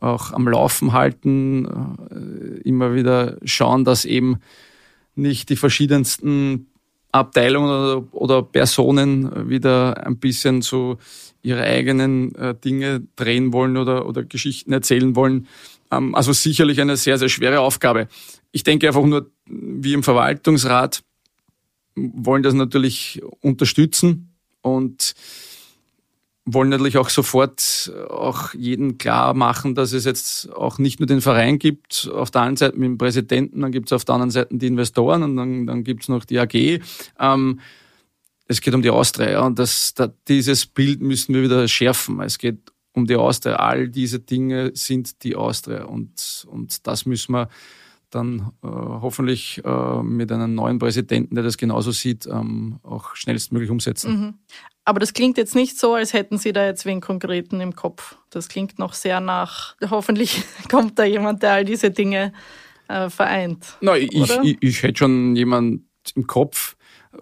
auch 0.00 0.32
am 0.32 0.48
Laufen 0.48 0.92
halten, 0.92 1.66
äh, 2.10 2.60
immer 2.68 2.94
wieder 2.94 3.36
schauen, 3.44 3.84
dass 3.84 4.04
eben 4.04 4.38
nicht 5.16 5.48
die 5.50 5.56
verschiedensten 5.56 6.68
Abteilungen 7.12 7.70
oder, 7.70 8.14
oder 8.14 8.42
Personen 8.42 9.48
wieder 9.48 10.06
ein 10.06 10.18
bisschen 10.18 10.62
so 10.62 10.98
ihre 11.42 11.62
eigenen 11.62 12.34
äh, 12.34 12.54
Dinge 12.54 13.02
drehen 13.16 13.52
wollen 13.52 13.76
oder, 13.76 14.06
oder 14.06 14.24
Geschichten 14.24 14.72
erzählen 14.72 15.16
wollen. 15.16 15.46
Ähm, 15.90 16.14
also 16.14 16.32
sicherlich 16.32 16.80
eine 16.80 16.96
sehr, 16.96 17.18
sehr 17.18 17.28
schwere 17.28 17.60
Aufgabe. 17.60 18.08
Ich 18.52 18.64
denke 18.64 18.88
einfach 18.88 19.04
nur, 19.04 19.30
wir 19.46 19.94
im 19.94 20.02
Verwaltungsrat 20.02 21.02
wollen 21.94 22.42
das 22.42 22.54
natürlich 22.54 23.20
unterstützen 23.40 24.34
und 24.62 25.14
wollen 26.54 26.70
natürlich 26.70 26.98
auch 26.98 27.10
sofort 27.10 27.92
auch 28.08 28.54
jeden 28.54 28.98
klar 28.98 29.34
machen, 29.34 29.74
dass 29.74 29.92
es 29.92 30.04
jetzt 30.04 30.52
auch 30.54 30.78
nicht 30.78 31.00
nur 31.00 31.06
den 31.06 31.20
Verein 31.20 31.58
gibt, 31.58 32.10
auf 32.12 32.30
der 32.30 32.42
einen 32.42 32.56
Seite 32.56 32.76
mit 32.78 32.86
dem 32.86 32.98
Präsidenten, 32.98 33.60
dann 33.60 33.72
gibt 33.72 33.88
es 33.88 33.92
auf 33.92 34.04
der 34.04 34.14
anderen 34.14 34.30
Seite 34.30 34.56
die 34.56 34.66
Investoren 34.66 35.22
und 35.22 35.36
dann, 35.36 35.66
dann 35.66 35.84
gibt 35.84 36.02
es 36.02 36.08
noch 36.08 36.24
die 36.24 36.38
AG. 36.38 36.80
Ähm, 37.18 37.60
es 38.46 38.60
geht 38.60 38.74
um 38.74 38.82
die 38.82 38.90
Austria 38.90 39.30
ja, 39.30 39.40
und 39.42 39.58
das, 39.58 39.92
da, 39.94 40.10
dieses 40.26 40.66
Bild 40.66 41.02
müssen 41.02 41.34
wir 41.34 41.42
wieder 41.42 41.68
schärfen. 41.68 42.20
Es 42.20 42.38
geht 42.38 42.72
um 42.92 43.06
die 43.06 43.16
Austria. 43.16 43.56
All 43.56 43.88
diese 43.88 44.20
Dinge 44.20 44.72
sind 44.74 45.22
die 45.22 45.36
Austria 45.36 45.84
und, 45.84 46.46
und 46.50 46.86
das 46.86 47.04
müssen 47.04 47.32
wir 47.32 47.48
dann 48.10 48.52
äh, 48.62 48.66
hoffentlich 48.68 49.62
äh, 49.64 50.02
mit 50.02 50.32
einem 50.32 50.54
neuen 50.54 50.78
Präsidenten, 50.78 51.34
der 51.34 51.44
das 51.44 51.56
genauso 51.56 51.90
sieht, 51.90 52.26
ähm, 52.26 52.78
auch 52.82 53.14
schnellstmöglich 53.14 53.70
umsetzen. 53.70 54.10
Mhm. 54.10 54.34
Aber 54.84 55.00
das 55.00 55.12
klingt 55.12 55.36
jetzt 55.36 55.54
nicht 55.54 55.78
so, 55.78 55.94
als 55.94 56.14
hätten 56.14 56.38
Sie 56.38 56.52
da 56.52 56.64
jetzt 56.64 56.86
wen 56.86 57.02
Konkreten 57.02 57.60
im 57.60 57.76
Kopf. 57.76 58.16
Das 58.30 58.48
klingt 58.48 58.78
noch 58.78 58.94
sehr 58.94 59.20
nach, 59.20 59.76
hoffentlich 59.90 60.42
kommt 60.70 60.98
da 60.98 61.04
jemand, 61.04 61.42
der 61.42 61.52
all 61.52 61.64
diese 61.66 61.90
Dinge 61.90 62.32
äh, 62.88 63.10
vereint. 63.10 63.76
Na, 63.82 63.96
ich, 63.96 64.10
ich, 64.14 64.56
ich, 64.60 64.82
hätte 64.82 65.00
schon 65.00 65.36
jemand 65.36 65.82
im 66.14 66.26
Kopf. 66.26 66.76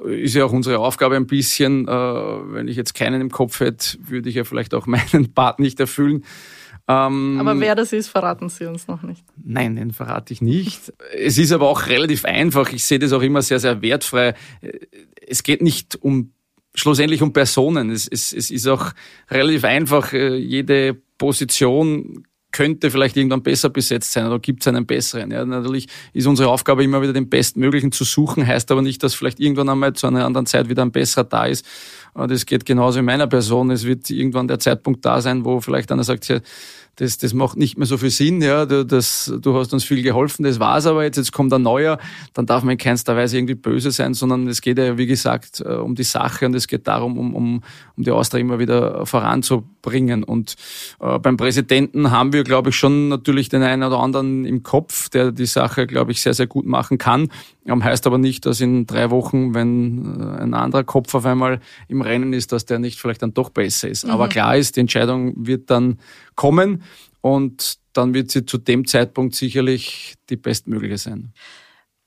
Ist 0.04 0.34
ja 0.34 0.44
auch 0.44 0.52
unsere 0.52 0.78
Aufgabe 0.78 1.16
ein 1.16 1.26
bisschen. 1.26 1.88
Äh, 1.88 1.90
wenn 1.90 2.68
ich 2.68 2.76
jetzt 2.76 2.94
keinen 2.94 3.20
im 3.20 3.30
Kopf 3.30 3.58
hätte, 3.58 3.98
würde 4.00 4.28
ich 4.28 4.36
ja 4.36 4.44
vielleicht 4.44 4.74
auch 4.74 4.86
meinen 4.86 5.34
Part 5.34 5.58
nicht 5.58 5.80
erfüllen. 5.80 6.24
Ähm, 6.88 7.38
aber 7.40 7.58
wer 7.58 7.74
das 7.74 7.92
ist, 7.92 8.08
verraten 8.08 8.48
Sie 8.48 8.66
uns 8.66 8.86
noch 8.86 9.02
nicht. 9.02 9.24
Nein, 9.44 9.76
den 9.76 9.92
verrate 9.92 10.32
ich 10.32 10.40
nicht. 10.40 10.92
Es 11.12 11.36
ist 11.36 11.52
aber 11.52 11.68
auch 11.68 11.88
relativ 11.88 12.24
einfach. 12.24 12.72
Ich 12.72 12.84
sehe 12.84 12.98
das 12.98 13.12
auch 13.12 13.22
immer 13.22 13.42
sehr, 13.42 13.58
sehr 13.58 13.82
wertfrei. 13.82 14.34
Es 15.26 15.42
geht 15.42 15.62
nicht 15.62 15.98
um 16.00 16.32
schlussendlich 16.74 17.22
um 17.22 17.32
Personen. 17.32 17.90
Es, 17.90 18.06
es, 18.06 18.32
es 18.32 18.50
ist 18.50 18.68
auch 18.68 18.92
relativ 19.30 19.64
einfach. 19.64 20.12
Jede 20.12 20.96
Position 21.18 22.24
könnte 22.52 22.90
vielleicht 22.90 23.16
irgendwann 23.16 23.42
besser 23.42 23.68
besetzt 23.68 24.12
sein 24.12 24.26
oder 24.26 24.38
gibt 24.38 24.62
es 24.62 24.68
einen 24.68 24.86
besseren. 24.86 25.30
Ja, 25.30 25.44
natürlich 25.44 25.88
ist 26.14 26.26
unsere 26.26 26.48
Aufgabe 26.48 26.84
immer 26.84 27.02
wieder 27.02 27.12
den 27.12 27.28
Bestmöglichen 27.28 27.92
zu 27.92 28.04
suchen, 28.04 28.46
heißt 28.46 28.70
aber 28.70 28.80
nicht, 28.80 29.02
dass 29.02 29.14
vielleicht 29.14 29.40
irgendwann 29.40 29.68
einmal 29.68 29.92
zu 29.92 30.06
einer 30.06 30.24
anderen 30.24 30.46
Zeit 30.46 30.70
wieder 30.70 30.82
ein 30.82 30.92
besserer 30.92 31.24
da 31.24 31.44
ist. 31.44 31.66
Das 32.16 32.46
geht 32.46 32.64
genauso 32.64 33.00
in 33.00 33.04
meiner 33.04 33.26
Person. 33.26 33.70
Es 33.70 33.84
wird 33.84 34.08
irgendwann 34.08 34.48
der 34.48 34.58
Zeitpunkt 34.58 35.04
da 35.04 35.20
sein, 35.20 35.44
wo 35.44 35.60
vielleicht 35.60 35.92
einer 35.92 36.04
sagt, 36.04 36.32
das, 36.96 37.18
das 37.18 37.34
macht 37.34 37.56
nicht 37.56 37.76
mehr 37.76 37.86
so 37.86 37.98
viel 37.98 38.10
Sinn, 38.10 38.40
ja, 38.40 38.64
du, 38.64 38.84
das, 38.84 39.32
du 39.40 39.54
hast 39.54 39.72
uns 39.72 39.84
viel 39.84 40.02
geholfen, 40.02 40.44
das 40.44 40.58
war's 40.58 40.86
aber 40.86 41.04
jetzt, 41.04 41.16
jetzt 41.16 41.32
kommt 41.32 41.52
ein 41.52 41.62
neuer, 41.62 41.98
dann 42.32 42.46
darf 42.46 42.62
man 42.62 42.72
in 42.72 42.78
keinster 42.78 43.16
Weise 43.16 43.36
irgendwie 43.36 43.54
böse 43.54 43.90
sein, 43.90 44.14
sondern 44.14 44.48
es 44.48 44.62
geht 44.62 44.78
ja, 44.78 44.96
wie 44.96 45.06
gesagt, 45.06 45.60
äh, 45.60 45.74
um 45.74 45.94
die 45.94 46.04
Sache 46.04 46.46
und 46.46 46.54
es 46.54 46.66
geht 46.66 46.88
darum, 46.88 47.18
um, 47.18 47.34
um, 47.34 47.62
um 47.96 48.02
die 48.02 48.10
Austria 48.10 48.40
immer 48.40 48.58
wieder 48.58 49.04
voranzubringen. 49.04 50.24
Und 50.24 50.56
äh, 51.00 51.18
beim 51.18 51.36
Präsidenten 51.36 52.10
haben 52.10 52.32
wir, 52.32 52.44
glaube 52.44 52.70
ich, 52.70 52.76
schon 52.76 53.08
natürlich 53.08 53.48
den 53.48 53.62
einen 53.62 53.82
oder 53.82 53.98
anderen 53.98 54.46
im 54.46 54.62
Kopf, 54.62 55.10
der 55.10 55.32
die 55.32 55.46
Sache, 55.46 55.86
glaube 55.86 56.12
ich, 56.12 56.22
sehr, 56.22 56.34
sehr 56.34 56.46
gut 56.46 56.66
machen 56.66 56.96
kann. 56.96 57.28
Ähm, 57.66 57.84
heißt 57.84 58.06
aber 58.06 58.18
nicht, 58.18 58.46
dass 58.46 58.60
in 58.60 58.86
drei 58.86 59.10
Wochen, 59.10 59.54
wenn 59.54 60.20
äh, 60.20 60.42
ein 60.42 60.54
anderer 60.54 60.84
Kopf 60.84 61.14
auf 61.14 61.26
einmal 61.26 61.60
im 61.88 62.00
Rennen 62.00 62.32
ist, 62.32 62.52
dass 62.52 62.64
der 62.64 62.78
nicht 62.78 62.98
vielleicht 62.98 63.22
dann 63.22 63.34
doch 63.34 63.50
besser 63.50 63.88
ist. 63.88 64.06
Mhm. 64.06 64.12
Aber 64.12 64.28
klar 64.28 64.56
ist, 64.56 64.76
die 64.76 64.80
Entscheidung 64.80 65.34
wird 65.46 65.70
dann 65.70 65.98
kommen 66.36 66.82
und 67.20 67.78
dann 67.92 68.14
wird 68.14 68.30
sie 68.30 68.46
zu 68.46 68.58
dem 68.58 68.86
Zeitpunkt 68.86 69.34
sicherlich 69.34 70.14
die 70.28 70.36
bestmögliche 70.36 70.98
sein. 70.98 71.32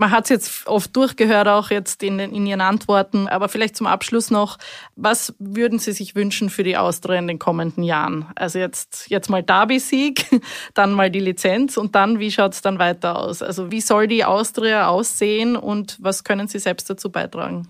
Man 0.02 0.12
hat 0.12 0.24
es 0.24 0.30
jetzt 0.30 0.68
oft 0.68 0.96
durchgehört, 0.96 1.50
auch 1.50 1.72
jetzt 1.72 2.04
in, 2.04 2.20
in, 2.20 2.46
Ihren 2.48 2.62
Antworten. 2.62 3.28
Aber 3.28 3.50
vielleicht 3.50 3.76
zum 3.76 3.86
Abschluss 3.86 4.32
noch, 4.32 4.58
was 4.96 5.36
würden 5.40 5.78
Sie 5.78 5.92
sich 5.92 6.16
wünschen 6.16 6.50
für 6.50 6.64
die 6.64 6.78
Austria 6.78 7.20
in 7.20 7.28
den 7.28 7.38
kommenden 7.38 7.84
Jahren? 7.84 8.26
Also 8.36 8.60
jetzt, 8.60 9.10
jetzt 9.10 9.30
mal 9.30 9.44
Derby-Sieg, 9.44 10.26
dann 10.74 10.94
mal 10.94 11.12
die 11.12 11.20
Lizenz 11.20 11.76
und 11.76 11.96
dann, 11.96 12.20
wie 12.20 12.32
schaut 12.32 12.54
es 12.54 12.62
dann 12.62 12.80
weiter 12.80 13.20
aus? 13.20 13.42
Also 13.42 13.74
wie 13.74 13.82
soll 13.82 14.08
die 14.08 14.24
Austria 14.24 14.88
aussehen 14.88 15.58
und 15.58 15.98
was 16.00 16.24
können 16.24 16.48
Sie 16.48 16.60
selbst 16.60 16.90
dazu 16.90 17.12
beitragen? 17.12 17.68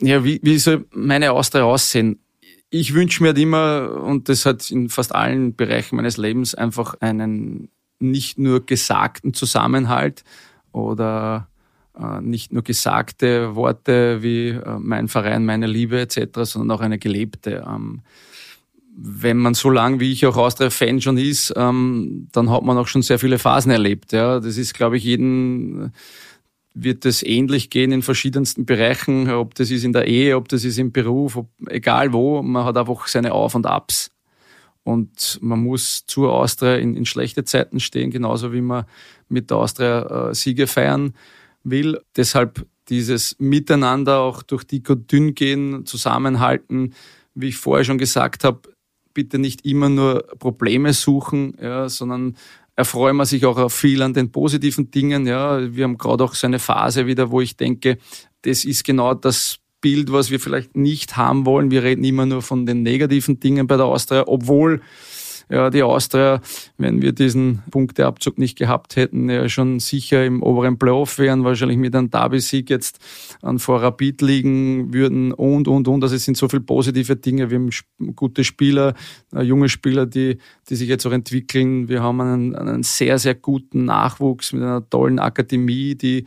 Ja, 0.00 0.24
wie, 0.24 0.40
wie 0.42 0.58
soll 0.58 0.86
meine 0.90 1.32
Austria 1.32 1.64
aussehen? 1.64 2.18
Ich 2.76 2.92
wünsche 2.92 3.22
mir 3.22 3.28
halt 3.28 3.38
immer, 3.38 4.02
und 4.02 4.28
das 4.28 4.46
hat 4.46 4.68
in 4.68 4.88
fast 4.88 5.14
allen 5.14 5.54
Bereichen 5.54 5.94
meines 5.94 6.16
Lebens, 6.16 6.56
einfach 6.56 6.96
einen 6.98 7.68
nicht 8.00 8.36
nur 8.36 8.66
gesagten 8.66 9.32
Zusammenhalt, 9.32 10.24
oder 10.72 11.46
äh, 11.96 12.20
nicht 12.20 12.52
nur 12.52 12.64
gesagte 12.64 13.54
Worte 13.54 14.24
wie 14.24 14.48
äh, 14.48 14.78
mein 14.80 15.06
Verein, 15.06 15.44
meine 15.44 15.68
Liebe 15.68 16.00
etc., 16.00 16.40
sondern 16.42 16.76
auch 16.76 16.80
eine 16.80 16.98
gelebte. 16.98 17.64
Ähm, 17.64 18.02
wenn 18.96 19.36
man 19.36 19.54
so 19.54 19.70
lang 19.70 20.00
wie 20.00 20.10
ich 20.10 20.26
auch 20.26 20.36
Austria-Fan 20.36 21.00
schon 21.00 21.16
ist, 21.16 21.54
ähm, 21.56 22.26
dann 22.32 22.50
hat 22.50 22.64
man 22.64 22.76
auch 22.76 22.88
schon 22.88 23.02
sehr 23.02 23.20
viele 23.20 23.38
Phasen 23.38 23.70
erlebt. 23.70 24.12
Das 24.12 24.56
ist, 24.56 24.74
glaube 24.74 24.96
ich, 24.96 25.04
jeden 25.04 25.92
wird 26.74 27.06
es 27.06 27.22
ähnlich 27.22 27.70
gehen 27.70 27.92
in 27.92 28.02
verschiedensten 28.02 28.66
Bereichen, 28.66 29.30
ob 29.30 29.54
das 29.54 29.70
ist 29.70 29.84
in 29.84 29.92
der 29.92 30.06
Ehe, 30.06 30.36
ob 30.36 30.48
das 30.48 30.64
ist 30.64 30.78
im 30.78 30.92
Beruf, 30.92 31.36
ob, 31.36 31.48
egal 31.68 32.12
wo, 32.12 32.42
man 32.42 32.64
hat 32.64 32.76
einfach 32.76 33.06
seine 33.06 33.32
Auf 33.32 33.54
und 33.54 33.66
Abs. 33.66 34.10
Und 34.82 35.38
man 35.40 35.62
muss 35.62 36.04
zur 36.06 36.32
Austria 36.32 36.76
in, 36.76 36.94
in 36.94 37.06
schlechte 37.06 37.44
Zeiten 37.44 37.80
stehen, 37.80 38.10
genauso 38.10 38.52
wie 38.52 38.60
man 38.60 38.84
mit 39.28 39.50
der 39.50 39.56
Austria 39.56 40.28
äh, 40.28 40.34
Siege 40.34 40.66
feiern 40.66 41.14
will. 41.62 41.98
Deshalb 42.16 42.66
dieses 42.88 43.36
Miteinander 43.38 44.18
auch 44.20 44.42
durch 44.42 44.64
dick 44.64 44.90
und 44.90 45.10
dünn 45.10 45.34
gehen, 45.34 45.86
zusammenhalten, 45.86 46.92
wie 47.34 47.48
ich 47.48 47.56
vorher 47.56 47.84
schon 47.84 47.98
gesagt 47.98 48.44
habe, 48.44 48.60
bitte 49.14 49.38
nicht 49.38 49.64
immer 49.64 49.88
nur 49.88 50.26
Probleme 50.38 50.92
suchen, 50.92 51.56
ja, 51.62 51.88
sondern 51.88 52.36
erfreuen 52.76 53.16
wir 53.16 53.26
sich 53.26 53.44
auch 53.44 53.70
viel 53.70 54.02
an 54.02 54.14
den 54.14 54.32
positiven 54.32 54.90
Dingen. 54.90 55.26
Ja, 55.26 55.74
wir 55.74 55.84
haben 55.84 55.98
gerade 55.98 56.24
auch 56.24 56.34
so 56.34 56.46
eine 56.46 56.58
Phase 56.58 57.06
wieder, 57.06 57.30
wo 57.30 57.40
ich 57.40 57.56
denke, 57.56 57.98
das 58.42 58.64
ist 58.64 58.84
genau 58.84 59.14
das 59.14 59.58
Bild, 59.80 60.12
was 60.12 60.30
wir 60.30 60.40
vielleicht 60.40 60.76
nicht 60.76 61.16
haben 61.16 61.46
wollen. 61.46 61.70
Wir 61.70 61.82
reden 61.82 62.04
immer 62.04 62.26
nur 62.26 62.42
von 62.42 62.66
den 62.66 62.82
negativen 62.82 63.38
Dingen 63.38 63.66
bei 63.66 63.76
der 63.76 63.86
Austria, 63.86 64.24
obwohl 64.26 64.80
ja, 65.48 65.70
die 65.70 65.82
Austria, 65.82 66.40
wenn 66.78 67.02
wir 67.02 67.12
diesen 67.12 67.62
Punkteabzug 67.70 68.38
nicht 68.38 68.58
gehabt 68.58 68.96
hätten, 68.96 69.28
ja 69.28 69.48
schon 69.48 69.80
sicher 69.80 70.24
im 70.24 70.42
oberen 70.42 70.78
Playoff 70.78 71.18
wären, 71.18 71.44
wahrscheinlich 71.44 71.78
mit 71.78 71.94
einem 71.94 72.10
Derby-Sieg 72.10 72.70
jetzt 72.70 72.98
an 73.42 73.58
vor 73.58 73.82
Rapid 73.82 74.22
liegen 74.22 74.92
würden 74.92 75.32
und, 75.32 75.68
und, 75.68 75.88
und. 75.88 76.02
Also 76.02 76.16
es 76.16 76.24
sind 76.24 76.36
so 76.36 76.48
viele 76.48 76.62
positive 76.62 77.16
Dinge. 77.16 77.50
Wir 77.50 77.58
haben 77.58 77.70
gute 78.14 78.44
Spieler, 78.44 78.94
äh, 79.34 79.42
junge 79.42 79.68
Spieler, 79.68 80.06
die, 80.06 80.38
die 80.68 80.76
sich 80.76 80.88
jetzt 80.88 81.06
auch 81.06 81.12
entwickeln. 81.12 81.88
Wir 81.88 82.02
haben 82.02 82.20
einen, 82.20 82.54
einen 82.54 82.82
sehr, 82.82 83.18
sehr 83.18 83.34
guten 83.34 83.84
Nachwuchs 83.84 84.52
mit 84.52 84.62
einer 84.62 84.88
tollen 84.88 85.18
Akademie, 85.18 85.94
die 85.94 86.26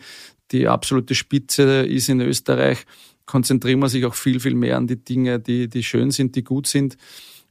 die 0.51 0.67
absolute 0.67 1.13
Spitze 1.13 1.81
ist 1.81 2.07
in 2.07 2.21
Österreich 2.21 2.85
konzentrieren 3.27 3.79
wir 3.79 3.89
sich 3.89 4.05
auch 4.05 4.15
viel, 4.15 4.39
viel 4.39 4.55
mehr 4.55 4.77
an 4.77 4.87
die 4.87 5.03
Dinge, 5.03 5.39
die, 5.39 5.67
die 5.67 5.83
schön 5.83 6.09
sind, 6.09 6.35
die 6.35 6.43
gut 6.43 6.65
sind. 6.65 6.97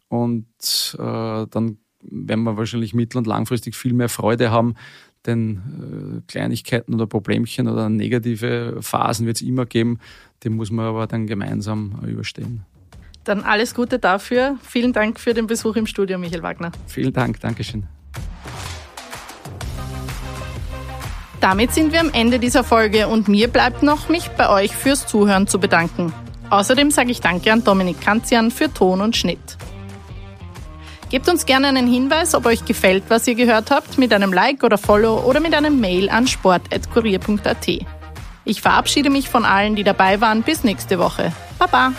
Und 0.08 0.46
äh, 0.98 1.46
dann 1.50 1.78
werden 2.00 2.44
wir 2.44 2.56
wahrscheinlich 2.56 2.94
mittel- 2.94 3.18
und 3.18 3.26
langfristig 3.26 3.74
viel 3.74 3.92
mehr 3.92 4.08
Freude 4.08 4.50
haben, 4.50 4.74
denn 5.26 6.22
äh, 6.22 6.30
Kleinigkeiten 6.30 6.94
oder 6.94 7.06
Problemchen 7.06 7.68
oder 7.68 7.88
negative 7.88 8.78
Phasen 8.80 9.26
wird 9.26 9.36
es 9.36 9.42
immer 9.42 9.66
geben, 9.66 9.98
die 10.42 10.50
muss 10.50 10.70
man 10.70 10.86
aber 10.86 11.06
dann 11.06 11.26
gemeinsam 11.26 12.00
überstehen. 12.06 12.64
Dann 13.24 13.42
alles 13.42 13.74
Gute 13.74 13.98
dafür. 13.98 14.56
Vielen 14.62 14.92
Dank 14.92 15.18
für 15.18 15.34
den 15.34 15.48
Besuch 15.48 15.74
im 15.74 15.86
Studio, 15.86 16.16
Michael 16.16 16.44
Wagner. 16.44 16.70
Vielen 16.86 17.12
Dank, 17.12 17.40
Dankeschön. 17.40 17.86
Damit 21.40 21.72
sind 21.72 21.92
wir 21.92 22.00
am 22.00 22.10
Ende 22.12 22.38
dieser 22.38 22.64
Folge 22.64 23.08
und 23.08 23.28
mir 23.28 23.48
bleibt 23.48 23.82
noch, 23.82 24.08
mich 24.08 24.28
bei 24.30 24.48
euch 24.48 24.74
fürs 24.74 25.06
Zuhören 25.06 25.46
zu 25.46 25.58
bedanken. 25.58 26.12
Außerdem 26.50 26.90
sage 26.90 27.10
ich 27.10 27.20
Danke 27.20 27.52
an 27.52 27.64
Dominik 27.64 28.00
Kanzian 28.00 28.50
für 28.50 28.72
Ton 28.72 29.00
und 29.00 29.16
Schnitt. 29.16 29.58
Gebt 31.08 31.28
uns 31.28 31.46
gerne 31.46 31.68
einen 31.68 31.86
Hinweis, 31.86 32.34
ob 32.34 32.46
euch 32.46 32.64
gefällt, 32.64 33.04
was 33.08 33.28
ihr 33.28 33.36
gehört 33.36 33.70
habt, 33.70 33.96
mit 33.96 34.12
einem 34.12 34.32
Like 34.32 34.64
oder 34.64 34.76
Follow 34.76 35.20
oder 35.20 35.38
mit 35.38 35.54
einem 35.54 35.80
Mail 35.80 36.10
an 36.10 36.26
sport.kurier.at. 36.26 37.68
Ich 38.44 38.60
verabschiede 38.60 39.10
mich 39.10 39.28
von 39.28 39.44
allen, 39.44 39.76
die 39.76 39.84
dabei 39.84 40.20
waren. 40.20 40.42
Bis 40.42 40.64
nächste 40.64 40.98
Woche. 40.98 41.32
Baba! 41.58 41.92